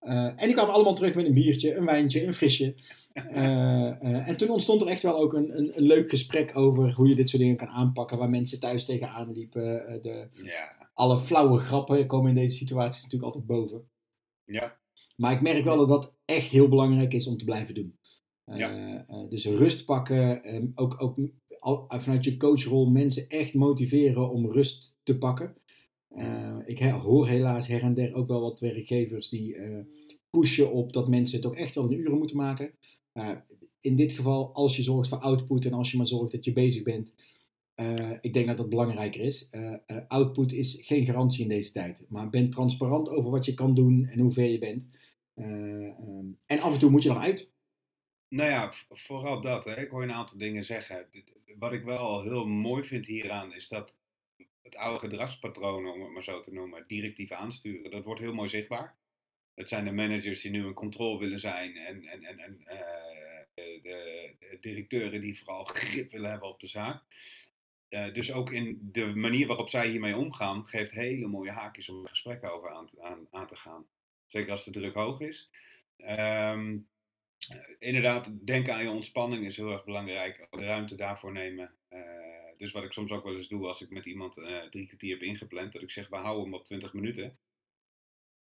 en 0.00 0.36
die 0.36 0.52
kwamen 0.52 0.74
allemaal 0.74 0.94
terug 0.94 1.14
met 1.14 1.26
een 1.26 1.34
biertje, 1.34 1.74
een 1.74 1.84
wijntje, 1.84 2.26
een 2.26 2.34
frisje. 2.34 2.74
Uh, 3.14 4.26
en 4.28 4.36
toen 4.36 4.50
ontstond 4.50 4.80
er 4.80 4.86
echt 4.86 5.02
wel 5.02 5.18
ook 5.18 5.32
een, 5.32 5.58
een, 5.58 5.76
een, 5.76 5.82
leuk 5.82 6.10
gesprek 6.10 6.56
over 6.56 6.92
hoe 6.92 7.08
je 7.08 7.14
dit 7.14 7.28
soort 7.28 7.42
dingen 7.42 7.56
kan 7.56 7.68
aanpakken, 7.68 8.18
waar 8.18 8.30
mensen 8.30 8.60
thuis 8.60 8.84
tegenaan 8.84 9.32
liepen. 9.32 9.62
De, 10.02 10.28
ja. 10.32 10.90
Alle 10.94 11.18
flauwe 11.18 11.58
grappen 11.58 12.06
komen 12.06 12.28
in 12.28 12.34
deze 12.34 12.56
situaties 12.56 13.02
natuurlijk 13.02 13.34
altijd 13.34 13.46
boven. 13.46 13.88
Ja. 14.44 14.80
Maar 15.16 15.32
ik 15.32 15.40
merk 15.40 15.64
wel 15.64 15.76
dat 15.76 15.88
dat 15.88 16.14
echt 16.24 16.50
heel 16.50 16.68
belangrijk 16.68 17.14
is 17.14 17.26
om 17.26 17.36
te 17.36 17.44
blijven 17.44 17.74
doen. 17.74 17.96
Ja. 18.44 19.06
dus 19.28 19.46
rust 19.46 19.84
pakken, 19.84 20.54
um, 20.54 20.72
ook, 20.74 21.02
ook 21.02 21.18
al, 21.58 21.84
vanuit 21.88 22.24
je 22.24 22.36
coachrol 22.36 22.90
mensen 22.90 23.28
echt 23.28 23.54
motiveren 23.54 24.30
om 24.30 24.50
rust 24.50 24.94
te 25.02 25.18
pakken. 25.18 25.56
ik 26.66 26.78
hoor 26.78 27.28
helaas 27.28 27.66
her 27.66 27.82
en 27.82 27.94
der 27.94 28.14
ook 28.14 28.28
wel 28.28 28.40
wat 28.40 28.60
werkgevers 28.60 29.28
die 29.28 29.56
pushen 30.30 30.72
op 30.72 30.92
dat 30.92 31.08
mensen 31.08 31.36
het 31.36 31.46
ook 31.46 31.56
echt 31.56 31.74
wel 31.74 31.90
in 31.90 31.98
uren 31.98 32.18
moeten 32.18 32.36
maken. 32.36 32.70
Uh, 33.14 33.30
in 33.80 33.96
dit 33.96 34.12
geval, 34.12 34.54
als 34.54 34.76
je 34.76 34.82
zorgt 34.82 35.08
voor 35.08 35.18
output 35.18 35.64
en 35.64 35.72
als 35.72 35.90
je 35.90 35.96
maar 35.96 36.06
zorgt 36.06 36.32
dat 36.32 36.44
je 36.44 36.52
bezig 36.52 36.82
bent, 36.82 37.12
uh, 37.76 38.12
ik 38.20 38.32
denk 38.32 38.46
dat 38.46 38.56
dat 38.56 38.68
belangrijker 38.68 39.20
is. 39.20 39.48
Uh, 39.50 39.76
output 40.08 40.52
is 40.52 40.78
geen 40.80 41.04
garantie 41.04 41.42
in 41.42 41.48
deze 41.48 41.72
tijd, 41.72 42.06
maar 42.08 42.30
ben 42.30 42.50
transparant 42.50 43.08
over 43.08 43.30
wat 43.30 43.44
je 43.44 43.54
kan 43.54 43.74
doen 43.74 44.06
en 44.06 44.18
hoe 44.18 44.32
ver 44.32 44.48
je 44.48 44.58
bent. 44.58 44.90
Um, 45.34 46.38
en 46.46 46.60
af 46.60 46.72
en 46.72 46.78
toe 46.78 46.90
moet 46.90 47.02
je 47.02 47.08
dan 47.08 47.18
uit. 47.18 47.52
Nou 48.28 48.50
ja, 48.50 48.72
vooral 48.88 49.40
dat. 49.40 49.64
Hè. 49.64 49.80
Ik 49.80 49.90
hoor 49.90 50.02
een 50.02 50.12
aantal 50.12 50.38
dingen 50.38 50.64
zeggen. 50.64 51.08
Wat 51.58 51.72
ik 51.72 51.84
wel 51.84 52.22
heel 52.22 52.46
mooi 52.46 52.84
vind 52.84 53.06
hieraan 53.06 53.54
is 53.54 53.68
dat 53.68 53.98
het 54.62 54.76
oude 54.76 54.98
gedragspatroon, 54.98 55.86
om 55.86 56.02
het 56.02 56.12
maar 56.12 56.22
zo 56.22 56.40
te 56.40 56.52
noemen, 56.52 56.84
directief 56.86 57.30
aansturen, 57.30 57.90
dat 57.90 58.04
wordt 58.04 58.20
heel 58.20 58.34
mooi 58.34 58.48
zichtbaar. 58.48 58.96
Het 59.54 59.68
zijn 59.68 59.84
de 59.84 59.92
managers 59.92 60.40
die 60.40 60.50
nu 60.50 60.66
in 60.66 60.74
controle 60.74 61.18
willen 61.18 61.40
zijn 61.40 61.76
en, 61.76 62.04
en, 62.04 62.24
en, 62.24 62.38
en 62.38 62.64
de, 63.54 63.80
de, 63.82 64.58
directeuren 64.60 65.20
die 65.20 65.38
vooral 65.38 65.64
grip 65.74 66.10
willen 66.10 66.30
hebben 66.30 66.48
op 66.48 66.60
de 66.60 66.66
zaak. 66.66 67.02
Uh, 67.92 68.14
dus 68.14 68.32
ook 68.32 68.52
in 68.52 68.78
de 68.92 69.06
manier 69.06 69.46
waarop 69.46 69.68
zij 69.68 69.88
hiermee 69.88 70.16
omgaan, 70.16 70.66
geeft 70.66 70.92
hele 70.92 71.26
mooie 71.26 71.50
haakjes 71.50 71.88
om 71.88 72.06
gesprekken 72.06 72.52
over 72.52 72.70
aan, 72.70 72.88
aan, 73.00 73.26
aan 73.30 73.46
te 73.46 73.56
gaan. 73.56 73.86
Zeker 74.26 74.50
als 74.50 74.64
de 74.64 74.70
druk 74.70 74.94
hoog 74.94 75.20
is. 75.20 75.50
Um, 75.96 76.88
inderdaad, 77.78 78.46
denken 78.46 78.74
aan 78.74 78.82
je 78.82 78.90
ontspanning 78.90 79.46
is 79.46 79.56
heel 79.56 79.70
erg 79.70 79.84
belangrijk. 79.84 80.46
De 80.50 80.64
ruimte 80.64 80.94
daarvoor 80.94 81.32
nemen. 81.32 81.74
Uh, 81.90 82.00
dus 82.56 82.72
wat 82.72 82.84
ik 82.84 82.92
soms 82.92 83.10
ook 83.10 83.24
wel 83.24 83.34
eens 83.34 83.48
doe 83.48 83.66
als 83.66 83.80
ik 83.80 83.90
met 83.90 84.06
iemand 84.06 84.34
drie 84.70 84.86
kwartier 84.86 85.12
heb 85.12 85.22
ingepland, 85.22 85.72
dat 85.72 85.82
ik 85.82 85.90
zeg, 85.90 86.08
we 86.08 86.16
houden 86.16 86.44
hem 86.44 86.54
op 86.54 86.64
20 86.64 86.92
minuten. 86.92 87.38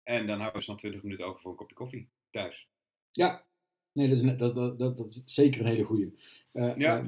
En 0.03 0.27
dan 0.27 0.41
houden 0.41 0.53
we 0.53 0.59
dus 0.59 0.67
nog 0.67 0.79
20 0.79 1.03
minuten 1.03 1.27
over 1.27 1.41
voor 1.41 1.51
een 1.51 1.57
kopje 1.57 1.75
koffie 1.75 2.09
thuis. 2.31 2.69
Ja, 3.11 3.45
nee, 3.93 4.09
dat 4.09 4.19
is, 4.19 4.37
dat, 4.37 4.55
dat, 4.55 4.79
dat, 4.79 4.97
dat 4.97 5.09
is 5.09 5.23
zeker 5.25 5.61
een 5.61 5.67
hele 5.67 5.85
goede. 5.85 6.13
Ja. 6.53 7.01
Uh, 7.01 7.07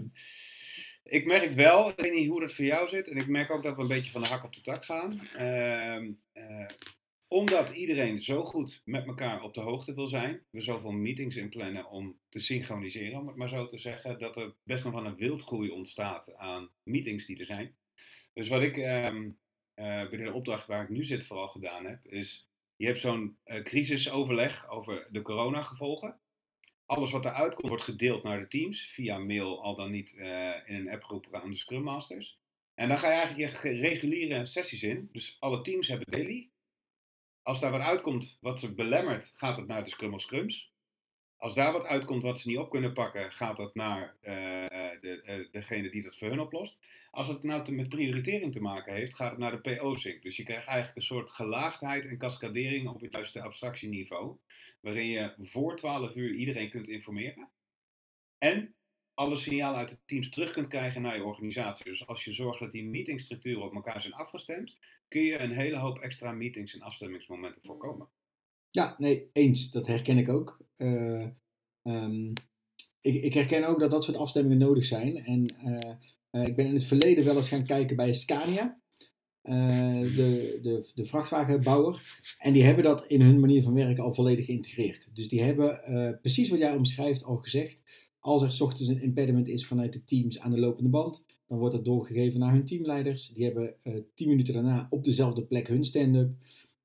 ik 1.11 1.27
merk 1.27 1.53
wel, 1.53 1.89
ik 1.89 2.01
weet 2.01 2.13
niet 2.13 2.29
hoe 2.29 2.41
dat 2.41 2.53
voor 2.53 2.65
jou 2.65 2.89
zit, 2.89 3.09
en 3.09 3.17
ik 3.17 3.29
merk 3.29 3.51
ook 3.51 3.63
dat 3.63 3.77
we 3.77 3.83
een 3.83 3.89
beetje 3.89 4.11
van 4.11 4.23
de 4.23 4.29
hak 4.29 4.45
op 4.45 4.55
de 4.55 4.61
tak 4.61 4.85
gaan. 4.85 5.21
Uh, 5.39 6.67
omdat 7.29 7.71
iedereen 7.71 8.23
zo 8.23 8.45
goed 8.45 8.83
met 8.85 9.07
elkaar 9.07 9.43
op 9.43 9.55
de 9.55 9.61
hoogte 9.61 9.95
wil 9.95 10.07
zijn, 10.07 10.43
we 10.51 10.61
zoveel 10.61 10.91
meetings 10.91 11.37
inplannen 11.37 11.91
om 11.91 12.19
te 12.29 12.41
synchroniseren, 12.41 13.21
om 13.21 13.27
het 13.27 13.37
maar 13.37 13.49
zo 13.49 13.67
te 13.67 13.79
zeggen, 13.79 14.19
dat 14.19 14.37
er 14.37 14.55
best 14.63 14.85
nog 14.85 14.93
wel 14.93 15.07
een 15.07 15.17
wildgroei 15.17 15.71
ontstaat 15.71 16.35
aan 16.35 16.71
meetings 16.83 17.27
die 17.27 17.39
er 17.39 17.45
zijn. 17.45 17.77
Dus 18.33 18.49
wat 18.49 18.63
ik 18.63 18.77
ehm, 18.77 19.31
eh, 19.75 20.09
binnen 20.09 20.29
de 20.29 20.35
opdracht 20.35 20.67
waar 20.67 20.83
ik 20.83 20.89
nu 20.89 21.05
zit 21.05 21.27
vooral 21.27 21.49
gedaan 21.49 21.85
heb, 21.85 22.07
is 22.07 22.49
je 22.77 22.87
hebt 22.87 23.01
zo'n 23.01 23.39
uh, 23.45 23.63
crisisoverleg 23.63 24.69
over 24.69 25.07
de 25.11 25.23
coronagevolgen. 25.23 26.21
Alles 26.91 27.11
wat 27.11 27.25
eruit 27.25 27.55
komt 27.55 27.69
wordt 27.69 27.83
gedeeld 27.83 28.23
naar 28.23 28.39
de 28.39 28.49
teams 28.49 28.83
via 28.83 29.19
mail, 29.19 29.63
al 29.63 29.77
dan 29.77 29.91
niet 29.91 30.15
uh, 30.17 30.25
in 30.67 30.75
een 30.75 30.91
appgroep 30.91 31.35
aan 31.35 31.51
de 31.51 31.57
Scrum 31.57 31.83
Masters. 31.83 32.39
En 32.75 32.89
dan 32.89 32.99
ga 32.99 33.07
je 33.09 33.15
eigenlijk 33.15 33.63
je 33.63 33.71
reguliere 33.81 34.45
sessies 34.45 34.83
in. 34.83 35.09
Dus 35.13 35.37
alle 35.41 35.61
teams 35.61 35.89
hebben 35.89 36.11
daily. 36.11 36.51
Als 37.43 37.61
daar 37.61 37.71
wat 37.71 37.81
uitkomt 37.81 38.39
wat 38.41 38.61
ze 38.61 38.75
belemmert, 38.75 39.33
gaat 39.35 39.57
het 39.57 39.67
naar 39.67 39.85
de 39.85 39.91
Scrum 39.91 40.15
of 40.15 40.21
Scrums. 40.21 40.73
Als 41.37 41.55
daar 41.55 41.73
wat 41.73 41.85
uitkomt 41.85 42.23
wat 42.23 42.41
ze 42.41 42.49
niet 42.49 42.59
op 42.59 42.71
kunnen 42.71 42.93
pakken, 42.93 43.33
gaat 43.33 43.57
dat 43.57 43.75
naar 43.75 44.17
uh, 44.23 44.33
de, 45.01 45.23
uh, 45.25 45.53
degene 45.53 45.91
die 45.91 46.03
dat 46.03 46.19
voor 46.19 46.29
hun 46.29 46.41
oplost. 46.41 46.81
Als 47.11 47.29
het 47.29 47.43
nou 47.43 47.65
te, 47.65 47.73
met 47.73 47.89
prioritering 47.89 48.53
te 48.53 48.61
maken 48.61 48.95
heeft, 48.95 49.15
gaat 49.15 49.31
het 49.31 49.39
naar 49.39 49.63
de 49.63 49.77
PO-sync. 49.77 50.23
Dus 50.23 50.37
je 50.37 50.43
krijgt 50.43 50.67
eigenlijk 50.67 50.97
een 50.97 51.03
soort 51.03 51.31
gelaagdheid 51.31 52.07
en 52.07 52.19
cascadering 52.19 52.89
op 52.89 53.01
het 53.01 53.13
juiste 53.13 53.43
abstractieniveau. 53.43 54.37
Waarin 54.81 55.07
je 55.07 55.35
voor 55.39 55.77
12 55.77 56.15
uur 56.15 56.35
iedereen 56.35 56.71
kunt 56.71 56.89
informeren. 56.89 57.51
En 58.39 58.75
alle 59.15 59.37
signalen 59.37 59.79
uit 59.79 59.89
de 59.89 59.99
teams 60.07 60.31
terug 60.31 60.53
kunt 60.53 60.69
krijgen 60.69 61.03
naar 61.03 61.17
je 61.17 61.25
organisatie. 61.25 61.85
Dus 61.85 62.07
als 62.07 62.25
je 62.25 62.33
zorgt 62.33 62.61
dat 62.61 62.73
die 62.73 62.85
meetingstructuren 62.85 63.63
op 63.63 63.75
elkaar 63.75 64.01
zijn 64.01 64.15
afgestemd, 64.15 64.79
kun 65.09 65.23
je 65.23 65.39
een 65.39 65.53
hele 65.53 65.77
hoop 65.77 65.99
extra 65.99 66.33
meetings 66.33 66.75
en 66.75 66.81
afstemmingsmomenten 66.81 67.63
voorkomen. 67.65 68.09
Ja, 68.71 68.95
nee, 68.99 69.31
eens. 69.33 69.71
Dat 69.71 69.87
herken 69.87 70.19
ik 70.19 70.29
ook. 70.29 70.65
Uh, 70.77 71.27
ik, 73.01 73.23
ik, 73.23 73.35
herken 73.35 73.65
ook 73.65 73.81
dat 73.81 73.91
dat 73.91 74.05
soort 74.05 74.17
afstemmingen 74.17 74.59
nodig 74.59 74.87
zijn. 74.87 75.25
En 75.25 75.55
uh, 75.65 75.95
uh, 76.33 76.47
ik 76.47 76.57
ben 76.57 76.67
in 76.67 76.75
het 76.75 76.85
verleden 76.85 77.25
wel 77.25 77.37
eens 77.37 77.49
gaan 77.49 77.65
kijken 77.65 77.97
bij 77.97 78.13
Scania. 78.13 78.81
de, 79.43 80.59
de, 80.63 80.91
de 80.95 81.05
vrachtwagenbouwer. 81.05 82.21
En 82.39 82.53
die 82.53 82.63
hebben 82.63 82.85
dat 82.85 83.07
in 83.07 83.21
hun 83.21 83.41
manier 83.41 83.63
van 83.63 83.75
werken 83.75 84.05
al 84.05 84.13
volledig 84.13 84.45
geïntegreerd. 84.45 85.09
Dus 85.13 85.29
die 85.29 85.43
hebben 85.43 85.81
precies 86.21 86.51
wat 86.51 86.59
jij 86.59 86.75
omschrijft 86.75 87.25
al 87.25 87.37
gezegd. 87.37 87.79
Als 88.19 88.43
er 88.43 88.65
ochtends 88.65 88.89
een 88.89 89.03
impediment 89.03 89.49
is 89.49 89.67
vanuit 89.67 89.93
de 89.93 90.05
teams 90.05 90.39
aan 90.39 90.51
de 90.51 90.59
lopende 90.59 90.91
band, 90.91 91.25
dan 91.47 91.59
wordt 91.59 91.75
dat 91.75 91.85
doorgegeven 91.85 92.41
naar 92.41 92.53
hun 92.53 92.65
teamleiders. 92.65 93.29
Die 93.29 93.45
hebben 93.45 93.75
tien 94.15 94.29
minuten 94.29 94.55
daarna 94.55 94.87
op 94.91 95.05
dezelfde 95.05 95.45
plek 95.45 95.69
hun 95.69 95.85
stand-up. 95.85 96.31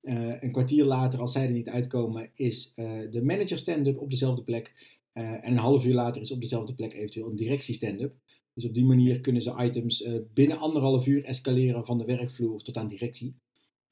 Een 0.01 0.51
kwartier 0.51 0.85
later, 0.85 1.19
als 1.19 1.31
zij 1.31 1.45
er 1.45 1.51
niet 1.51 1.69
uitkomen, 1.69 2.29
is 2.33 2.73
de 3.09 3.21
manager 3.23 3.57
stand-up 3.57 3.99
op 3.99 4.09
dezelfde 4.09 4.43
plek. 4.43 4.73
En 5.13 5.51
een 5.51 5.57
half 5.57 5.85
uur 5.85 5.93
later 5.93 6.21
is 6.21 6.31
op 6.31 6.41
dezelfde 6.41 6.73
plek 6.73 6.93
eventueel 6.93 7.29
een 7.29 7.35
directie 7.35 7.75
stand-up. 7.75 8.13
Dus 8.55 8.65
op 8.65 8.73
die 8.73 8.85
manier 8.85 9.19
kunnen 9.19 9.41
ze 9.41 9.63
items 9.63 10.07
binnen 10.33 10.57
anderhalf 10.57 11.07
uur 11.07 11.23
escaleren 11.23 11.85
van 11.85 11.97
de 11.97 12.05
werkvloer 12.05 12.61
tot 12.61 12.77
aan 12.77 12.87
directie. 12.87 13.35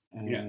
Ja. 0.10 0.48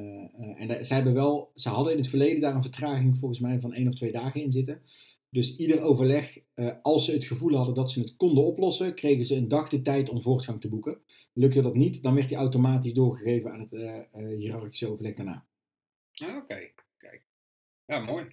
en 0.57 0.87
zij 0.87 0.97
hebben 0.97 1.15
wel, 1.15 1.51
ze 1.55 1.69
hadden 1.69 1.93
in 1.93 1.99
het 1.99 2.09
verleden 2.09 2.41
daar 2.41 2.55
een 2.55 2.63
vertraging 2.63 3.19
volgens 3.19 3.41
mij 3.41 3.61
van 3.61 3.73
één 3.73 3.89
of 3.89 3.95
twee 3.95 4.13
dagen 4.13 4.43
in 4.43 4.53
zitten. 4.53 4.83
Dus 5.31 5.57
ieder 5.57 5.81
overleg, 5.81 6.39
als 6.83 7.05
ze 7.05 7.13
het 7.13 7.25
gevoel 7.25 7.57
hadden 7.57 7.75
dat 7.75 7.91
ze 7.91 8.01
het 8.01 8.17
konden 8.17 8.45
oplossen, 8.45 8.95
kregen 8.95 9.25
ze 9.25 9.37
een 9.37 9.49
dag 9.49 9.69
de 9.69 9.83
tijd 9.83 10.09
om 10.09 10.23
voortgang 10.23 10.61
te 10.61 10.69
boeken. 10.69 10.99
Lukte 11.33 11.63
dat 11.63 11.75
niet, 11.75 12.03
dan 12.03 12.15
werd 12.15 12.29
die 12.29 12.37
automatisch 12.37 12.93
doorgegeven 12.93 13.53
aan 13.53 13.61
het 13.61 14.07
hiërarchische 14.37 14.89
overleg 14.89 15.15
daarna. 15.15 15.47
Ah, 16.15 16.29
Oké, 16.29 16.37
okay. 16.37 16.75
kijk. 16.97 17.27
Ja, 17.87 17.99
mooi. 17.99 18.27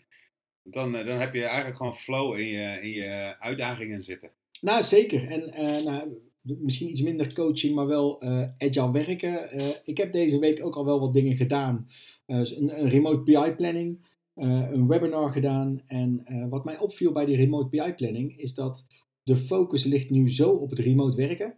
Dan, 0.63 0.91
dan 0.91 1.19
heb 1.19 1.33
je 1.33 1.43
eigenlijk 1.43 1.77
gewoon 1.77 1.95
flow 1.95 2.37
in 2.37 2.45
je, 2.45 2.79
in 2.81 2.89
je 2.89 3.35
uitdagingen 3.39 4.03
zitten. 4.03 4.31
Nou, 4.61 4.83
zeker. 4.83 5.27
En 5.27 5.49
uh, 5.49 5.83
nou, 5.83 6.09
misschien 6.41 6.89
iets 6.89 7.01
minder 7.01 7.33
coaching, 7.33 7.75
maar 7.75 7.87
wel 7.87 8.23
uh, 8.23 8.47
agile 8.57 8.91
werken. 8.91 9.57
Uh, 9.57 9.67
ik 9.85 9.97
heb 9.97 10.11
deze 10.11 10.39
week 10.39 10.65
ook 10.65 10.75
al 10.75 10.85
wel 10.85 10.99
wat 10.99 11.13
dingen 11.13 11.35
gedaan. 11.35 11.87
Dus 12.25 12.55
een, 12.55 12.79
een, 12.79 12.89
remote 12.89 13.21
BI 13.21 13.53
planning, 13.55 14.09
een 14.35 14.87
webinar 14.87 15.31
gedaan. 15.31 15.81
En 15.87 16.25
wat 16.49 16.65
mij 16.65 16.79
opviel 16.79 17.11
bij 17.11 17.25
die 17.25 17.35
remote 17.35 17.69
BI 17.69 17.93
planning 17.93 18.37
is 18.37 18.53
dat 18.53 18.85
de 19.23 19.37
focus 19.37 19.83
ligt 19.83 20.09
nu 20.09 20.31
zo 20.31 20.49
op 20.51 20.69
het 20.69 20.79
remote 20.79 21.17
werken. 21.17 21.55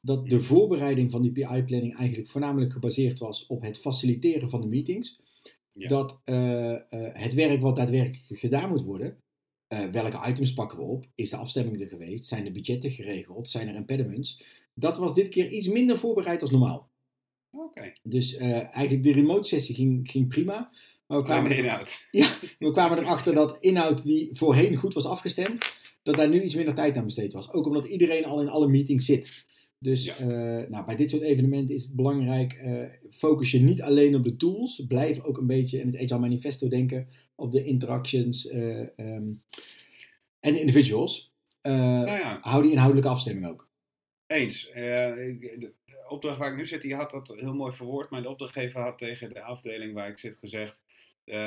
Dat 0.00 0.28
de 0.28 0.40
voorbereiding 0.40 1.10
van 1.10 1.22
die 1.22 1.32
BI 1.32 1.62
planning 1.62 1.96
eigenlijk 1.96 2.28
voornamelijk 2.28 2.72
gebaseerd 2.72 3.18
was 3.18 3.46
op 3.46 3.62
het 3.62 3.78
faciliteren 3.78 4.50
van 4.50 4.60
de 4.60 4.66
meetings. 4.66 5.20
Ja. 5.72 5.88
Dat 5.88 6.20
uh, 6.24 6.36
uh, 6.36 6.78
het 7.12 7.34
werk 7.34 7.60
wat 7.60 7.76
daadwerkelijk 7.76 8.40
gedaan 8.40 8.68
moet 8.68 8.82
worden, 8.82 9.16
uh, 9.68 9.84
welke 9.84 10.28
items 10.28 10.52
pakken 10.52 10.78
we 10.78 10.84
op? 10.84 11.06
Is 11.14 11.30
de 11.30 11.36
afstemming 11.36 11.80
er 11.80 11.88
geweest? 11.88 12.24
Zijn 12.24 12.44
de 12.44 12.52
budgetten 12.52 12.90
geregeld? 12.90 13.48
Zijn 13.48 13.68
er 13.68 13.74
impediments? 13.74 14.44
Dat 14.74 14.98
was 14.98 15.14
dit 15.14 15.28
keer 15.28 15.48
iets 15.50 15.68
minder 15.68 15.98
voorbereid 15.98 16.42
als 16.42 16.50
normaal. 16.50 16.90
Okay. 17.50 17.96
Dus 18.02 18.36
eigenlijk 18.36 19.02
de 19.02 19.12
remote 19.12 19.48
sessie 19.48 19.74
ging, 19.74 20.10
ging 20.10 20.28
prima. 20.28 20.70
Maar 21.06 21.18
we 21.18 21.24
kwamen, 21.24 21.50
er, 21.50 21.58
inhoud. 21.58 22.06
Ja, 22.10 22.28
we 22.58 22.70
kwamen 22.70 22.98
erachter 22.98 23.34
dat 23.34 23.56
inhoud 23.60 24.04
die 24.04 24.28
voorheen 24.32 24.76
goed 24.76 24.94
was 24.94 25.04
afgestemd, 25.04 25.72
dat 26.02 26.16
daar 26.16 26.28
nu 26.28 26.42
iets 26.42 26.54
minder 26.54 26.74
tijd 26.74 26.96
aan 26.96 27.04
besteed 27.04 27.32
was. 27.32 27.52
Ook 27.52 27.66
omdat 27.66 27.86
iedereen 27.86 28.24
al 28.24 28.40
in 28.40 28.48
alle 28.48 28.68
meetings 28.68 29.06
zit. 29.06 29.44
Dus 29.78 30.04
ja. 30.04 30.20
uh, 30.20 30.68
nou, 30.68 30.84
bij 30.84 30.96
dit 30.96 31.10
soort 31.10 31.22
evenementen 31.22 31.74
is 31.74 31.82
het 31.82 31.94
belangrijk, 31.94 32.60
uh, 32.64 32.82
focus 33.10 33.50
je 33.50 33.60
niet 33.60 33.82
alleen 33.82 34.14
op 34.14 34.24
de 34.24 34.36
tools, 34.36 34.84
blijf 34.88 35.20
ook 35.20 35.38
een 35.38 35.46
beetje 35.46 35.80
in 35.80 35.86
het 35.86 35.96
Agile 35.96 36.18
Manifesto 36.18 36.68
denken 36.68 37.08
op 37.36 37.52
de 37.52 37.64
interactions 37.64 38.46
uh, 38.46 38.78
um, 38.96 39.42
en 40.40 40.52
de 40.52 40.60
individuals. 40.60 41.34
Nou 41.62 42.06
ja. 42.06 42.38
Hou 42.40 42.62
die 42.62 42.70
inhoudelijke 42.70 43.10
afstemming 43.10 43.46
ook. 43.46 43.68
Eens. 44.26 44.70
de 44.72 45.72
opdracht 46.08 46.38
waar 46.38 46.50
ik 46.50 46.56
nu 46.56 46.66
zit, 46.66 46.82
die 46.82 46.94
had 46.94 47.10
dat 47.10 47.28
heel 47.28 47.54
mooi 47.54 47.72
verwoord. 47.72 48.10
Maar 48.10 48.22
de 48.22 48.28
opdrachtgever 48.28 48.80
had 48.80 48.98
tegen 48.98 49.32
de 49.32 49.42
afdeling 49.42 49.94
waar 49.94 50.08
ik 50.08 50.18
zit 50.18 50.38
gezegd, 50.38 50.80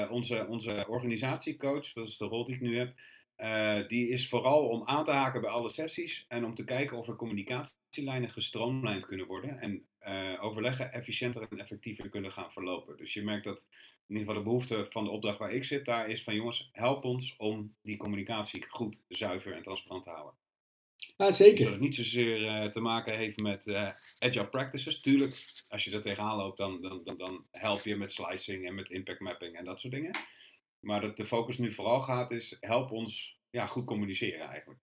onze, 0.09 0.45
onze 0.47 0.85
organisatiecoach, 0.87 1.93
dat 1.93 2.07
is 2.07 2.17
de 2.17 2.25
rol 2.25 2.45
die 2.45 2.55
ik 2.55 2.61
nu 2.61 2.77
heb, 2.77 2.93
uh, 3.41 3.87
die 3.87 4.09
is 4.09 4.29
vooral 4.29 4.67
om 4.67 4.83
aan 4.85 5.03
te 5.03 5.11
haken 5.11 5.41
bij 5.41 5.49
alle 5.49 5.69
sessies 5.69 6.25
en 6.27 6.45
om 6.45 6.55
te 6.55 6.63
kijken 6.63 6.97
of 6.97 7.07
er 7.07 7.15
communicatielijnen 7.15 8.29
gestroomlijnd 8.29 9.05
kunnen 9.05 9.27
worden 9.27 9.59
en 9.59 9.85
uh, 10.07 10.43
overleggen 10.43 10.91
efficiënter 10.91 11.47
en 11.49 11.59
effectiever 11.59 12.09
kunnen 12.09 12.31
gaan 12.31 12.51
verlopen. 12.51 12.97
Dus 12.97 13.13
je 13.13 13.23
merkt 13.23 13.43
dat 13.43 13.67
in 14.07 14.15
ieder 14.15 14.27
geval 14.27 14.43
de 14.43 14.49
behoefte 14.49 14.85
van 14.89 15.03
de 15.03 15.09
opdracht 15.09 15.37
waar 15.37 15.53
ik 15.53 15.63
zit, 15.63 15.85
daar 15.85 16.09
is 16.09 16.23
van 16.23 16.35
jongens, 16.35 16.69
help 16.71 17.03
ons 17.03 17.35
om 17.37 17.75
die 17.81 17.97
communicatie 17.97 18.65
goed, 18.69 19.03
zuiver 19.07 19.53
en 19.53 19.61
transparant 19.61 20.03
te 20.03 20.09
houden. 20.09 20.33
Ja, 21.17 21.31
zeker. 21.31 21.55
Dus 21.55 21.63
dat 21.63 21.73
het 21.73 21.81
niet 21.81 21.95
zozeer 21.95 22.41
uh, 22.41 22.65
te 22.65 22.79
maken 22.79 23.17
heeft 23.17 23.39
met 23.39 23.67
agile 24.19 24.47
practices. 24.47 25.01
Tuurlijk, 25.01 25.63
als 25.67 25.83
je 25.83 25.91
er 25.91 26.01
tegenaan 26.01 26.37
loopt, 26.37 26.57
dan, 26.57 26.81
dan, 26.81 27.01
dan, 27.03 27.17
dan 27.17 27.45
help 27.51 27.83
je 27.83 27.95
met 27.95 28.11
slicing 28.11 28.67
en 28.67 28.75
met 28.75 28.89
impact 28.89 29.19
mapping 29.19 29.55
en 29.55 29.65
dat 29.65 29.79
soort 29.79 29.93
dingen. 29.93 30.15
Maar 30.79 31.01
dat 31.01 31.17
de 31.17 31.25
focus 31.25 31.57
nu 31.57 31.73
vooral 31.73 31.99
gaat 31.99 32.31
is, 32.31 32.57
help 32.59 32.91
ons 32.91 33.39
ja, 33.49 33.65
goed 33.65 33.85
communiceren 33.85 34.47
eigenlijk. 34.47 34.79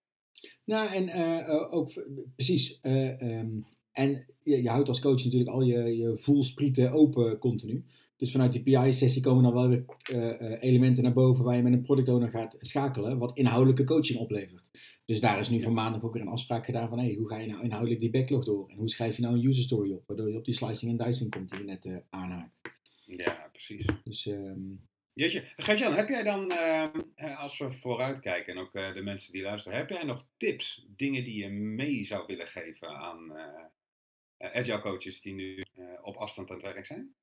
Nou, 0.64 0.92
en 0.92 1.08
uh, 1.08 1.74
ook 1.74 1.92
precies. 2.34 2.78
Uh, 2.82 3.20
um, 3.20 3.66
en 3.92 4.26
je, 4.42 4.62
je, 4.62 4.68
houdt 4.68 4.88
als 4.88 5.00
coach 5.00 5.24
natuurlijk 5.24 5.50
al 5.50 5.62
je, 5.62 5.96
je 5.96 6.18
voelsprieten 6.18 6.92
open 6.92 7.38
continu. 7.38 7.84
Dus 8.16 8.30
vanuit 8.30 8.52
die 8.52 8.62
PI-sessie 8.62 9.22
komen 9.22 9.42
dan 9.42 9.52
wel 9.52 9.68
weer 9.68 9.84
uh, 10.12 10.62
elementen 10.62 11.02
naar 11.02 11.12
boven 11.12 11.44
waar 11.44 11.56
je 11.56 11.62
met 11.62 11.72
een 11.72 11.82
product 11.82 12.08
owner 12.08 12.30
gaat 12.30 12.56
schakelen, 12.60 13.18
wat 13.18 13.36
inhoudelijke 13.36 13.84
coaching 13.84 14.18
oplevert. 14.18 14.64
Dus 15.04 15.20
daar 15.20 15.40
is 15.40 15.48
nu 15.48 15.56
ja. 15.56 15.62
van 15.62 15.72
maandag 15.72 16.02
ook 16.02 16.12
weer 16.12 16.22
een 16.22 16.28
afspraak 16.28 16.64
gedaan 16.64 16.88
van 16.88 16.98
hey, 16.98 17.14
hoe 17.14 17.28
ga 17.28 17.38
je 17.38 17.46
nou 17.46 17.62
inhoudelijk 17.62 18.00
die 18.00 18.10
backlog 18.10 18.44
door? 18.44 18.68
En 18.68 18.76
hoe 18.76 18.88
schrijf 18.88 19.16
je 19.16 19.22
nou 19.22 19.34
een 19.34 19.46
user 19.46 19.62
story 19.62 19.92
op, 19.92 20.06
waardoor 20.06 20.30
je 20.30 20.36
op 20.36 20.44
die 20.44 20.54
slicing 20.54 20.98
en 20.98 21.06
dicing 21.06 21.30
komt 21.30 21.50
die 21.50 21.58
je 21.58 21.64
net 21.64 22.02
aanhaakt. 22.08 22.52
Ja, 23.06 23.48
precies. 23.52 23.86
Dus 24.04 24.26
um, 24.26 24.80
Jeetje. 25.16 25.44
Heb 25.56 26.08
jij 26.08 26.22
dan, 26.22 26.52
uh, 26.52 27.40
als 27.40 27.58
we 27.58 27.70
vooruitkijken 27.70 28.54
en 28.54 28.60
ook 28.60 28.74
uh, 28.74 28.94
de 28.94 29.02
mensen 29.02 29.32
die 29.32 29.42
luisteren, 29.42 29.78
heb 29.78 29.90
jij 29.90 30.02
nog 30.02 30.28
tips, 30.36 30.86
dingen 30.96 31.24
die 31.24 31.42
je 31.42 31.48
mee 31.50 32.04
zou 32.04 32.26
willen 32.26 32.46
geven 32.46 32.88
aan 32.88 33.32
uh, 34.38 34.54
agile 34.54 34.80
coaches 34.80 35.20
die 35.20 35.34
nu 35.34 35.64
op 36.02 36.16
afstand 36.16 36.50
aan 36.50 36.56
het 36.56 36.64
werk 36.64 36.86
zijn? 36.86 37.14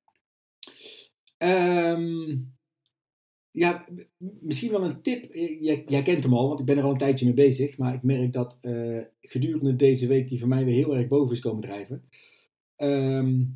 Um, 1.38 2.56
ja, 3.50 3.86
misschien 4.18 4.70
wel 4.70 4.84
een 4.84 5.02
tip. 5.02 5.34
Jij, 5.60 6.02
kent 6.02 6.22
hem 6.22 6.34
al, 6.34 6.48
want 6.48 6.60
ik 6.60 6.66
ben 6.66 6.78
er 6.78 6.84
al 6.84 6.90
een 6.90 6.98
tijdje 6.98 7.24
mee 7.24 7.34
bezig. 7.34 7.78
Maar 7.78 7.94
ik 7.94 8.02
merk 8.02 8.32
dat 8.32 8.58
gedurende 9.20 9.76
deze 9.76 10.06
week 10.06 10.28
die 10.28 10.38
voor 10.38 10.48
mij 10.48 10.64
weer 10.64 10.74
heel 10.74 10.96
erg 10.96 11.08
boven 11.08 11.34
is 11.34 11.40
komen 11.40 11.62
drijven. 11.62 12.08
Um, 12.76 13.52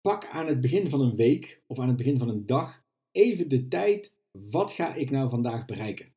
pak 0.00 0.26
aan 0.26 0.46
het 0.46 0.60
begin 0.60 0.90
van 0.90 1.00
een 1.00 1.16
week 1.16 1.62
of 1.66 1.78
aan 1.78 1.88
het 1.88 1.96
begin 1.96 2.18
van 2.18 2.28
een 2.28 2.46
dag 2.46 2.84
even 3.16 3.48
de 3.48 3.68
tijd, 3.68 4.16
wat 4.50 4.72
ga 4.72 4.94
ik 4.94 5.10
nou 5.10 5.30
vandaag 5.30 5.64
bereiken? 5.64 6.14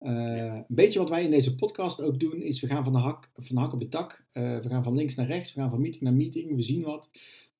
Uh, 0.00 0.54
een 0.54 0.64
beetje 0.68 0.98
wat 0.98 1.08
wij 1.08 1.24
in 1.24 1.30
deze 1.30 1.54
podcast 1.54 2.02
ook 2.02 2.20
doen, 2.20 2.42
is 2.42 2.60
we 2.60 2.66
gaan 2.66 2.84
van 2.84 2.92
de 2.92 2.98
hak, 2.98 3.30
van 3.34 3.54
de 3.54 3.60
hak 3.60 3.72
op 3.72 3.80
de 3.80 3.88
tak. 3.88 4.26
Uh, 4.32 4.58
we 4.58 4.68
gaan 4.68 4.82
van 4.82 4.96
links 4.96 5.14
naar 5.14 5.26
rechts, 5.26 5.54
we 5.54 5.60
gaan 5.60 5.70
van 5.70 5.80
meeting 5.80 6.02
naar 6.02 6.14
meeting, 6.14 6.56
we 6.56 6.62
zien 6.62 6.82
wat. 6.82 7.10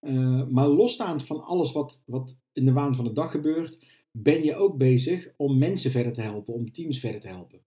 Uh, 0.01 0.47
maar 0.49 0.69
losstaand 0.69 1.27
van 1.27 1.45
alles 1.45 1.73
wat, 1.73 2.03
wat 2.07 2.39
in 2.53 2.65
de 2.65 2.73
waan 2.73 2.95
van 2.95 3.05
de 3.05 3.13
dag 3.13 3.31
gebeurt, 3.31 3.85
ben 4.11 4.45
je 4.45 4.57
ook 4.57 4.77
bezig 4.77 5.35
om 5.37 5.59
mensen 5.59 5.91
verder 5.91 6.13
te 6.13 6.21
helpen, 6.21 6.55
om 6.55 6.73
teams 6.73 6.99
verder 6.99 7.21
te 7.21 7.29
helpen. 7.29 7.61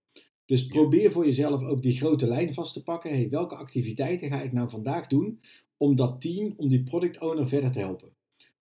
Dus 0.45 0.67
probeer 0.67 1.11
voor 1.11 1.25
jezelf 1.25 1.63
ook 1.63 1.81
die 1.81 1.97
grote 1.97 2.27
lijn 2.27 2.53
vast 2.53 2.73
te 2.73 2.83
pakken. 2.83 3.09
Hey, 3.09 3.29
welke 3.29 3.55
activiteiten 3.55 4.29
ga 4.29 4.41
ik 4.41 4.53
nou 4.53 4.69
vandaag 4.69 5.07
doen 5.07 5.39
om 5.77 5.95
dat 5.95 6.21
team, 6.21 6.53
om 6.57 6.67
die 6.67 6.83
product 6.83 7.19
owner 7.19 7.47
verder 7.47 7.71
te 7.71 7.79
helpen. 7.79 8.09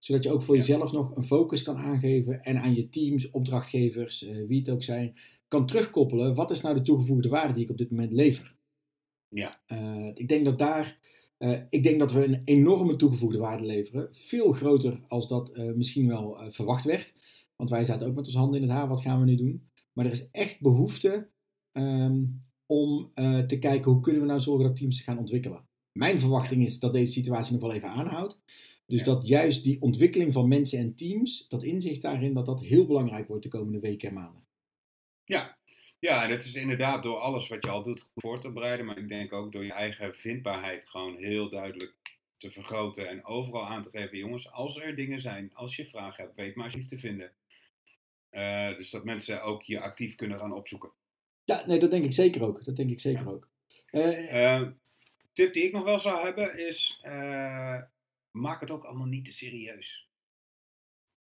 Zodat 0.05 0.25
je 0.25 0.31
ook 0.31 0.43
voor 0.43 0.55
Ja. 0.55 0.61
jezelf 0.61 0.93
nog 0.93 1.17
een 1.17 1.25
focus 1.25 1.63
kan 1.63 1.77
aangeven 1.77 2.43
en 2.43 2.59
aan 2.59 2.75
je 2.75 2.89
teams, 2.89 3.31
opdrachtgevers, 3.31 4.23
eh, 4.25 4.47
wie 4.47 4.59
het 4.59 4.71
ook 4.71 4.83
zijn, 4.83 5.15
kan 5.49 5.67
terugkoppelen. 5.67 6.35
Wat 6.35 6.51
is 6.51 6.61
nou 6.61 6.75
de 6.75 6.83
toegevoegde 6.83 7.29
waarde 7.29 7.53
die 7.53 7.63
ik 7.63 7.71
op 7.71 7.79
dit 7.79 7.91
moment 7.91 8.13
lever? 8.13 8.57
Ja. 9.29 9.61
Eh, 9.67 10.11
ik 10.15 10.29
denk 10.29 10.45
dat 10.45 10.59
daar, 10.59 10.99
eh, 11.39 11.61
ik 11.71 11.83
denk 11.83 11.99
dat 11.99 12.13
we 12.13 12.25
een 12.25 12.43
enorme 12.45 12.97
toegevoegde 12.97 13.39
waarde 13.39 13.65
leveren. 13.65 14.09
Veel 14.13 14.53
groter 14.53 15.01
als 15.09 15.29
dat 15.29 15.57
misschien 15.57 16.09
wel 16.09 16.37
verwacht 16.49 16.85
werd. 16.85 17.15
Want 17.57 17.71
wij 17.71 17.85
zaten 17.85 18.07
ook 18.07 18.15
met 18.15 18.27
onze 18.27 18.39
handen 18.39 18.61
in 18.61 18.69
het 18.69 18.77
haar, 18.77 18.89
wat 18.89 19.01
gaan 19.01 19.21
we 19.21 19.27
nu 19.27 19.37
doen? 19.37 19.69
Maar 19.93 20.05
er 20.05 20.13
is 20.13 20.31
echt 20.31 20.61
behoefte 20.61 21.31
ehm, 21.73 22.25
om 22.67 23.11
te 23.47 23.59
kijken 23.59 23.93
hoe 23.93 24.01
kunnen 24.01 24.21
we 24.21 24.27
nou 24.27 24.41
zorgen 24.41 24.67
dat 24.67 24.77
teams 24.77 24.97
zich 24.97 25.05
gaan 25.05 25.19
ontwikkelen. 25.19 25.67
Mijn 25.93 26.21
verwachting 26.21 26.65
is 26.65 26.79
dat 26.79 26.93
deze 26.93 27.13
situatie 27.13 27.53
nog 27.53 27.61
wel 27.63 27.73
even 27.73 27.89
aanhoudt. 27.89 28.41
Dus 28.93 29.01
Ja. 29.01 29.07
dat 29.07 29.27
juist 29.27 29.65
die 29.65 29.81
ontwikkeling 29.81 30.33
van 30.33 30.49
mensen 30.49 30.79
en 30.79 30.95
teams, 30.95 31.49
dat 31.49 31.63
inzicht 31.63 32.03
daarin, 32.03 32.35
dat 32.35 32.47
dat 32.47 32.61
heel 32.61 32.87
belangrijk 32.87 33.29
wordt 33.29 33.43
de 33.43 33.49
komende 33.49 33.81
weken 33.81 34.09
en 34.09 34.15
maanden. 34.15 34.47
Ja. 35.25 35.59
ja, 35.99 36.29
het 36.29 36.45
is 36.45 36.55
inderdaad 36.55 37.03
door 37.03 37.17
alles 37.19 37.49
wat 37.49 37.65
je 37.65 37.71
al 37.71 37.83
doet 37.83 38.01
goed 38.01 38.11
voor 38.15 38.41
te 38.41 38.51
bereiden. 38.53 38.87
Maar 38.87 38.99
ik 38.99 39.09
denk 39.09 39.33
ook 39.33 39.53
door 39.53 39.65
je 39.65 39.73
eigen 39.73 40.15
vindbaarheid 40.15 40.89
gewoon 40.89 41.17
heel 41.17 41.49
duidelijk 41.49 41.95
te 42.37 42.51
vergroten. 42.51 43.09
En 43.09 43.25
overal 43.25 43.67
aan 43.67 43.83
te 43.83 43.91
geven, 43.91 44.19
jongens, 44.19 44.51
als 44.51 44.77
er 44.77 44.97
dingen 44.97 45.21
zijn, 45.21 45.55
als 45.55 45.77
je 45.77 45.87
vragen 45.87 46.25
hebt, 46.25 46.37
weet 46.37 46.55
maar 46.55 46.65
alsjeblieft 46.65 46.93
te 46.95 47.09
vinden. 47.09 47.33
Eh, 48.31 48.77
dus 48.77 48.91
dat 48.91 49.05
mensen 49.05 49.43
ook 49.43 49.63
je 49.63 49.81
actief 49.81 50.15
kunnen 50.15 50.39
gaan 50.39 50.53
opzoeken. 50.55 50.91
Ja, 51.45 51.67
nee, 51.67 51.79
dat 51.79 51.91
denk 51.91 52.05
ik 52.05 52.13
zeker 52.13 52.43
ook. 52.43 52.65
Dat 52.65 52.77
denk 52.77 52.91
ik 52.91 53.01
zeker 53.01 53.29
ook. 53.29 53.49
Eh, 53.87 54.55
Eh, 54.57 54.69
tip 55.33 55.53
die 55.53 55.65
ik 55.65 55.73
nog 55.73 55.85
wel 55.85 55.99
zou 55.99 56.25
hebben 56.25 56.67
is: 56.69 57.01
maak 58.33 58.61
het 58.61 58.71
ook 58.71 58.85
allemaal 58.85 59.07
niet 59.07 59.25
te 59.25 59.33
serieus. 59.33 60.09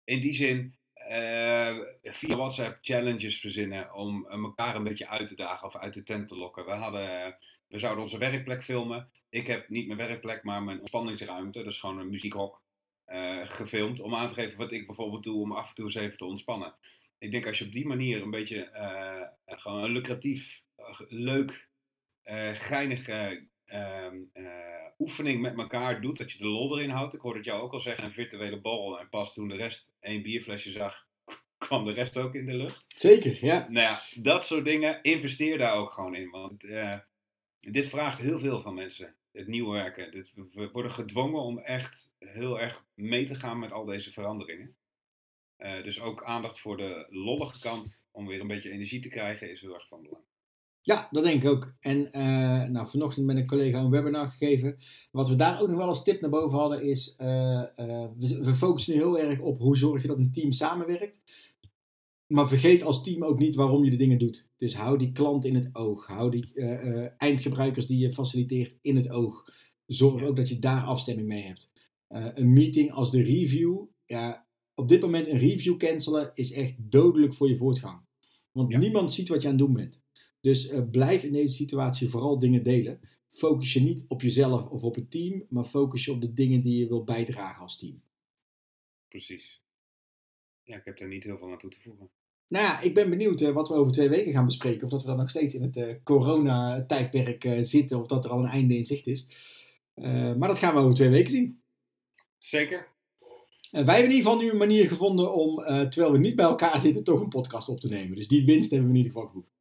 In 0.04 0.20
die 0.20 0.34
zin, 0.34 0.76
eh, 0.92 1.78
via 2.02 2.36
WhatsApp 2.36 2.78
challenges 2.80 3.40
verzinnen 3.40 3.94
om 3.94 4.26
eh, 4.26 4.38
elkaar 4.38 4.76
een 4.76 4.84
beetje 4.84 5.08
uit 5.08 5.28
te 5.28 5.34
dagen 5.34 5.66
of 5.66 5.76
uit 5.76 5.94
de 5.94 6.02
tent 6.02 6.28
te 6.28 6.36
lokken. 6.36 6.64
We, 6.64 6.70
hadden, 6.70 7.36
we 7.68 7.78
zouden 7.78 8.02
onze 8.02 8.18
werkplek 8.18 8.64
filmen. 8.64 9.10
Ik 9.28 9.46
heb 9.46 9.68
niet 9.68 9.86
mijn 9.86 9.98
werkplek, 9.98 10.42
maar 10.42 10.62
mijn 10.62 10.78
ontspanningsruimte, 10.78 11.62
dus 11.62 11.80
gewoon 11.80 11.98
een 11.98 12.10
muziekhok, 12.10 12.62
eh, 13.04 13.50
gefilmd. 13.50 14.00
Om 14.00 14.14
aan 14.14 14.28
te 14.28 14.34
geven 14.34 14.58
wat 14.58 14.72
ik 14.72 14.86
bijvoorbeeld 14.86 15.22
doe 15.22 15.40
om 15.42 15.52
af 15.52 15.68
en 15.68 15.74
toe 15.74 15.84
eens 15.84 15.94
even 15.94 16.16
te 16.16 16.24
ontspannen. 16.24 16.74
Ik 17.18 17.30
denk 17.30 17.46
als 17.46 17.58
je 17.58 17.64
op 17.64 17.72
die 17.72 17.86
manier 17.86 18.22
een 18.22 18.30
beetje 18.30 18.70
gewoon 19.46 19.84
een 19.84 19.92
lucratief, 19.92 20.62
leuk, 21.08 21.68
eh 22.22 22.54
ehm, 23.74 24.16
eh, 24.32 24.88
oefening 24.98 25.40
met 25.40 25.58
elkaar 25.58 26.00
doet, 26.00 26.18
dat 26.18 26.32
je 26.32 26.38
de 26.38 26.46
lol 26.46 26.78
erin 26.78 26.90
houdt. 26.90 27.14
Ik 27.14 27.20
hoorde 27.20 27.38
het 27.38 27.46
jou 27.46 27.62
ook 27.62 27.72
al 27.72 27.80
zeggen, 27.80 28.04
een 28.04 28.12
virtuele 28.12 28.60
borrel. 28.60 29.00
En 29.00 29.08
pas 29.08 29.34
toen 29.34 29.48
de 29.48 29.56
rest 29.56 29.92
één 30.00 30.22
bierflesje 30.22 30.70
zag, 30.70 31.06
kwam 31.58 31.84
de 31.84 31.92
rest 31.92 32.16
ook 32.16 32.34
in 32.34 32.46
de 32.46 32.54
lucht. 32.54 32.84
zeker, 32.88 33.44
ja. 33.44 33.66
Nou 33.68 33.86
ja, 33.86 34.00
dat 34.22 34.46
soort 34.46 34.64
dingen, 34.64 35.02
investeer 35.02 35.58
daar 35.58 35.74
ook 35.74 35.92
gewoon 35.92 36.14
in. 36.14 36.30
Want 36.30 36.64
eh, 36.64 36.98
dit 37.60 37.86
vraagt 37.86 38.18
heel 38.18 38.38
veel 38.38 38.60
van 38.60 38.74
mensen, 38.74 39.16
het 39.32 39.46
nieuw 39.46 39.70
werken. 39.70 40.10
Dit, 40.10 40.32
we 40.34 40.70
worden 40.72 40.92
gedwongen 40.92 41.40
om 41.40 41.58
echt 41.58 42.14
heel 42.18 42.60
erg 42.60 42.84
mee 42.94 43.24
te 43.24 43.34
gaan 43.34 43.58
met 43.58 43.72
al 43.72 43.84
deze 43.84 44.12
veranderingen. 44.12 44.76
Eh, 45.56 45.82
dus 45.82 46.00
ook 46.00 46.24
aandacht 46.24 46.60
voor 46.60 46.76
de 46.76 47.06
lollige 47.10 47.60
kant, 47.60 48.06
om 48.10 48.26
weer 48.26 48.40
een 48.40 48.46
beetje 48.46 48.70
energie 48.70 49.00
te 49.00 49.08
krijgen, 49.08 49.50
is 49.50 49.60
heel 49.60 49.74
erg 49.74 49.88
van 49.88 50.02
belang. 50.02 50.24
Ja, 50.86 51.08
dat 51.10 51.24
denk 51.24 51.42
ik 51.42 51.48
ook. 51.50 51.74
En 51.80 52.12
eh, 52.12 52.68
nou, 52.68 52.88
vanochtend 52.88 53.26
met 53.26 53.36
een 53.36 53.46
collega 53.46 53.78
een 53.78 53.90
webinar 53.90 54.28
gegeven. 54.28 54.76
Wat 55.10 55.28
we 55.28 55.36
daar 55.36 55.60
ook 55.60 55.68
nog 55.68 55.76
wel 55.76 55.86
als 55.86 56.04
tip 56.04 56.20
naar 56.20 56.30
boven 56.30 56.58
hadden 56.58 56.82
is, 56.82 57.14
eh, 57.16 57.60
eh, 57.60 58.10
we, 58.18 58.40
we 58.42 58.54
focussen 58.54 58.94
nu 58.94 59.00
heel 59.00 59.18
erg 59.18 59.40
op 59.40 59.58
hoe 59.60 59.76
zorg 59.76 60.02
je 60.02 60.08
dat 60.08 60.18
een 60.18 60.30
team 60.30 60.52
samenwerkt. 60.52 61.20
Maar 62.26 62.48
vergeet 62.48 62.82
als 62.82 63.02
team 63.02 63.22
ook 63.24 63.38
niet 63.38 63.54
waarom 63.54 63.84
je 63.84 63.90
de 63.90 63.96
dingen 63.96 64.18
doet. 64.18 64.48
Dus 64.56 64.74
hou 64.76 64.98
die 64.98 65.12
klant 65.12 65.44
in 65.44 65.54
het 65.54 65.68
oog. 65.72 66.06
Hou 66.06 66.30
die 66.30 66.54
eindgebruikers 67.16 67.86
die 67.86 67.98
je 67.98 68.12
faciliteert 68.12 68.76
in 68.80 68.96
het 68.96 69.10
oog. 69.10 69.44
Zorg 69.86 70.22
ook 70.22 70.36
dat 70.36 70.48
je 70.48 70.58
daar 70.58 70.82
afstemming 70.84 71.28
mee 71.28 71.42
hebt. 71.42 71.72
Een 72.08 72.52
meeting 72.52 72.92
als 72.92 73.10
de 73.10 73.22
review. 73.22 73.82
Ja, 74.06 74.46
op 74.74 74.88
dit 74.88 75.00
moment 75.00 75.26
een 75.26 75.38
review 75.38 75.76
cancelen 75.76 76.30
is 76.34 76.52
echt 76.52 76.74
dodelijk 76.78 77.34
voor 77.34 77.48
je 77.48 77.56
voortgang. 77.56 78.00
Want 78.52 78.72
Ja. 78.72 78.78
niemand 78.78 79.12
ziet 79.12 79.28
wat 79.28 79.42
je 79.42 79.48
aan 79.48 79.54
het 79.54 79.64
doen 79.64 79.74
bent. 79.74 80.02
Dus 80.44 80.68
eh, 80.68 80.82
blijf 80.90 81.22
in 81.22 81.32
deze 81.32 81.54
situatie 81.54 82.08
vooral 82.08 82.38
dingen 82.38 82.62
delen. 82.62 83.00
Focus 83.28 83.72
je 83.72 83.80
niet 83.80 84.04
op 84.08 84.22
jezelf 84.22 84.66
of 84.66 84.82
op 84.82 84.94
het 84.94 85.10
team, 85.10 85.46
maar 85.48 85.64
focus 85.64 86.04
je 86.04 86.12
op 86.12 86.20
de 86.20 86.32
dingen 86.32 86.60
die 86.60 86.78
je 86.78 86.88
wilt 86.88 87.04
bijdragen 87.04 87.62
als 87.62 87.78
team. 87.78 88.02
Precies. 89.08 89.62
Ja, 90.62 90.76
ik 90.76 90.84
heb 90.84 90.98
daar 90.98 91.08
niet 91.08 91.24
heel 91.24 91.38
veel 91.38 91.50
aan 91.50 91.58
toe 91.58 91.70
te 91.70 91.80
voegen. 91.80 92.10
Nou 92.48 92.64
ja, 92.64 92.80
ik 92.80 92.94
ben 92.94 93.10
benieuwd 93.10 93.40
eh, 93.40 93.50
wat 93.50 93.68
we 93.68 93.74
over 93.74 93.92
twee 93.92 94.08
weken 94.08 94.32
gaan 94.32 94.44
bespreken. 94.44 94.84
Of 94.84 94.90
dat 94.90 95.00
we 95.00 95.06
dan 95.06 95.16
nog 95.16 95.30
steeds 95.30 95.54
in 95.54 95.62
het 95.62 95.76
eh, 95.76 95.94
corona-tijdperk 96.02 97.48
zitten, 97.60 97.98
of 97.98 98.06
dat 98.06 98.24
er 98.24 98.30
al 98.30 98.38
een 98.38 98.50
einde 98.50 98.76
in 98.76 98.84
zicht 98.84 99.06
is. 99.06 99.26
Maar 99.94 100.48
dat 100.48 100.58
gaan 100.58 100.74
we 100.74 100.80
over 100.80 100.94
twee 100.94 101.10
weken 101.10 101.30
zien. 101.30 101.62
Zeker. 102.38 102.88
En 103.70 103.84
wij 103.84 103.94
hebben 103.94 104.12
in 104.12 104.16
ieder 104.16 104.30
geval 104.30 104.44
nu 104.44 104.50
een 104.50 104.56
manier 104.56 104.88
gevonden 104.88 105.34
om, 105.34 105.56
terwijl 105.56 106.12
we 106.12 106.18
niet 106.18 106.36
bij 106.36 106.44
elkaar 106.44 106.80
zitten, 106.80 107.04
toch 107.04 107.20
een 107.20 107.28
podcast 107.28 107.68
op 107.68 107.80
te 107.80 107.88
nemen. 107.88 108.16
Dus 108.16 108.28
die 108.28 108.44
winst 108.44 108.70
hebben 108.70 108.88
we 108.88 108.94
in 108.94 109.02
ieder 109.04 109.12
geval 109.12 109.28
geboekt. 109.28 109.53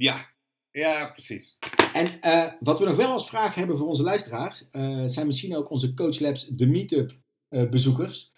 Ja, 0.00 0.34
ja, 0.70 1.10
precies. 1.10 1.58
En 1.92 2.20
eh, 2.20 2.52
wat 2.60 2.78
we 2.78 2.84
nog 2.84 2.96
wel 2.96 3.12
als 3.12 3.28
vraag 3.28 3.54
hebben 3.54 3.78
voor 3.78 3.88
onze 3.88 4.02
luisteraars, 4.02 4.70
eh, 4.70 5.04
zijn 5.06 5.26
misschien 5.26 5.56
ook 5.56 5.70
onze 5.70 5.94
Coach 5.94 6.20
Labs 6.20 6.46
de 6.46 6.66
Meetup 6.66 7.20
eh, 7.48 7.68
bezoekers. 7.68 8.32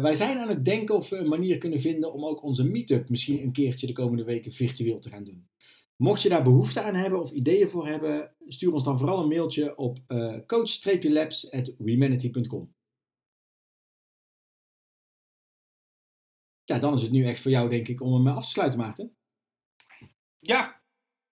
Wij 0.00 0.14
zijn 0.14 0.38
aan 0.38 0.48
het 0.48 0.64
denken 0.64 0.94
of 0.94 1.08
we 1.08 1.16
een 1.16 1.28
manier 1.28 1.58
kunnen 1.58 1.80
vinden 1.80 2.12
om 2.12 2.24
ook 2.24 2.42
onze 2.42 2.64
Meetup 2.64 3.08
misschien 3.08 3.42
een 3.42 3.52
keertje 3.52 3.86
de 3.86 3.92
komende 3.92 4.24
weken 4.24 4.52
virtueel 4.52 4.98
te 4.98 5.08
gaan 5.08 5.24
doen. 5.24 5.48
Mocht 5.96 6.22
je 6.22 6.28
daar 6.28 6.42
behoefte 6.42 6.80
aan 6.80 6.94
hebben 6.94 7.22
of 7.22 7.30
ideeën 7.30 7.70
voor 7.70 7.86
hebben, 7.86 8.34
stuur 8.46 8.72
ons 8.72 8.84
dan 8.84 8.98
vooral 8.98 9.22
een 9.22 9.28
mailtje 9.28 9.76
op 9.76 9.98
coach-labs.wemanity.com. 10.46 12.74
Ja, 16.64 16.78
dan 16.78 16.94
is 16.94 17.02
het 17.02 17.10
nu 17.10 17.24
echt 17.24 17.40
voor 17.40 17.50
jou, 17.50 17.70
denk 17.70 17.88
ik, 17.88 18.00
om 18.00 18.14
hem 18.14 18.26
af 18.26 18.44
te 18.44 18.50
sluiten, 18.50 18.78
Maarten. 18.78 19.15
Ja, 20.46 20.80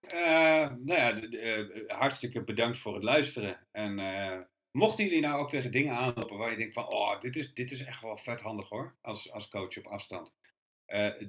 uh, 0.03 0.77
nou 0.85 1.01
ja, 1.01 1.23
uh, 1.23 1.89
hartstikke 1.89 2.45
bedankt 2.45 2.79
voor 2.79 2.95
het 2.95 3.03
luisteren. 3.03 3.67
En 3.73 3.99
uh, 3.99 4.39
mochten 4.71 5.05
jullie 5.05 5.21
nou 5.21 5.41
ook 5.41 5.51
tegen 5.51 5.73
dingen 5.73 5.97
aanlopen 5.97 6.39
waar 6.39 6.51
je 6.51 6.57
denkt 6.57 6.75
van, 6.75 6.89
oh, 6.89 7.21
dit 7.21 7.37
is, 7.37 7.55
dit 7.55 7.71
is 7.71 7.85
echt 7.85 8.03
wel 8.03 8.17
vet 8.17 8.41
handig 8.41 8.69
hoor, 8.69 8.95
als, 9.01 9.33
als 9.33 9.49
coach 9.49 9.79
op 9.79 9.87
afstand. 9.87 10.35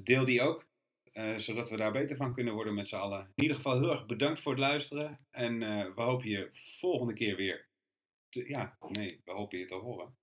Deel 0.04 0.26
die 0.26 0.42
ook, 0.42 0.66
zodat 1.38 1.70
we 1.70 1.78
daar 1.78 1.92
beter 1.92 2.16
van 2.16 2.34
kunnen 2.34 2.54
worden 2.54 2.74
met 2.74 2.88
z'n 2.88 2.96
allen. 2.96 3.32
In 3.36 3.44
ieder 3.44 3.58
geval 3.58 3.80
heel 3.80 3.92
erg 3.92 4.06
bedankt 4.06 4.42
voor 4.42 4.52
het 4.52 4.62
luisteren. 4.62 5.20
En 5.32 5.60
we 5.96 6.02
hopen 6.02 6.30
je 6.30 6.50
volgende 6.80 7.14
keer 7.14 7.36
weer, 7.36 7.68
te, 8.30 8.50
ja, 8.50 8.78
nee, 8.90 9.22
we 9.26 9.32
hopen 9.32 9.60
je 9.60 9.66
te 9.66 9.76
horen. 9.76 10.16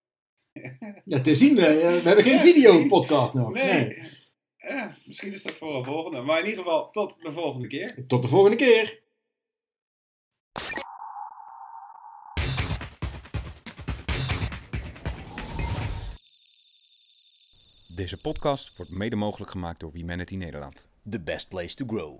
ja, 1.04 1.20
te 1.20 1.34
zien, 1.34 1.54
we, 1.54 2.00
we 2.02 2.08
hebben 2.08 2.24
geen 2.24 2.40
videopodcast 2.40 3.34
nog. 3.34 3.52
Nee. 3.52 3.84
nee. 3.84 4.21
Ja, 4.68 4.96
misschien 5.04 5.32
is 5.32 5.42
dat 5.42 5.56
voor 5.56 5.74
een 5.76 5.84
volgende. 5.84 6.20
Maar 6.20 6.38
in 6.38 6.46
ieder 6.46 6.64
geval, 6.64 6.90
tot 6.90 7.16
de 7.22 7.32
volgende 7.32 7.66
keer. 7.66 8.04
Tot 8.06 8.22
de 8.22 8.28
volgende 8.28 8.56
keer. 8.56 9.00
Deze 17.94 18.20
podcast 18.20 18.76
wordt 18.76 18.90
mede 18.92 19.16
mogelijk 19.16 19.50
gemaakt 19.50 19.80
door 19.80 19.92
Humanity 19.92 20.36
Nederland. 20.36 20.86
The 21.10 21.20
best 21.20 21.48
place 21.48 21.74
to 21.74 21.86
grow. 21.86 22.18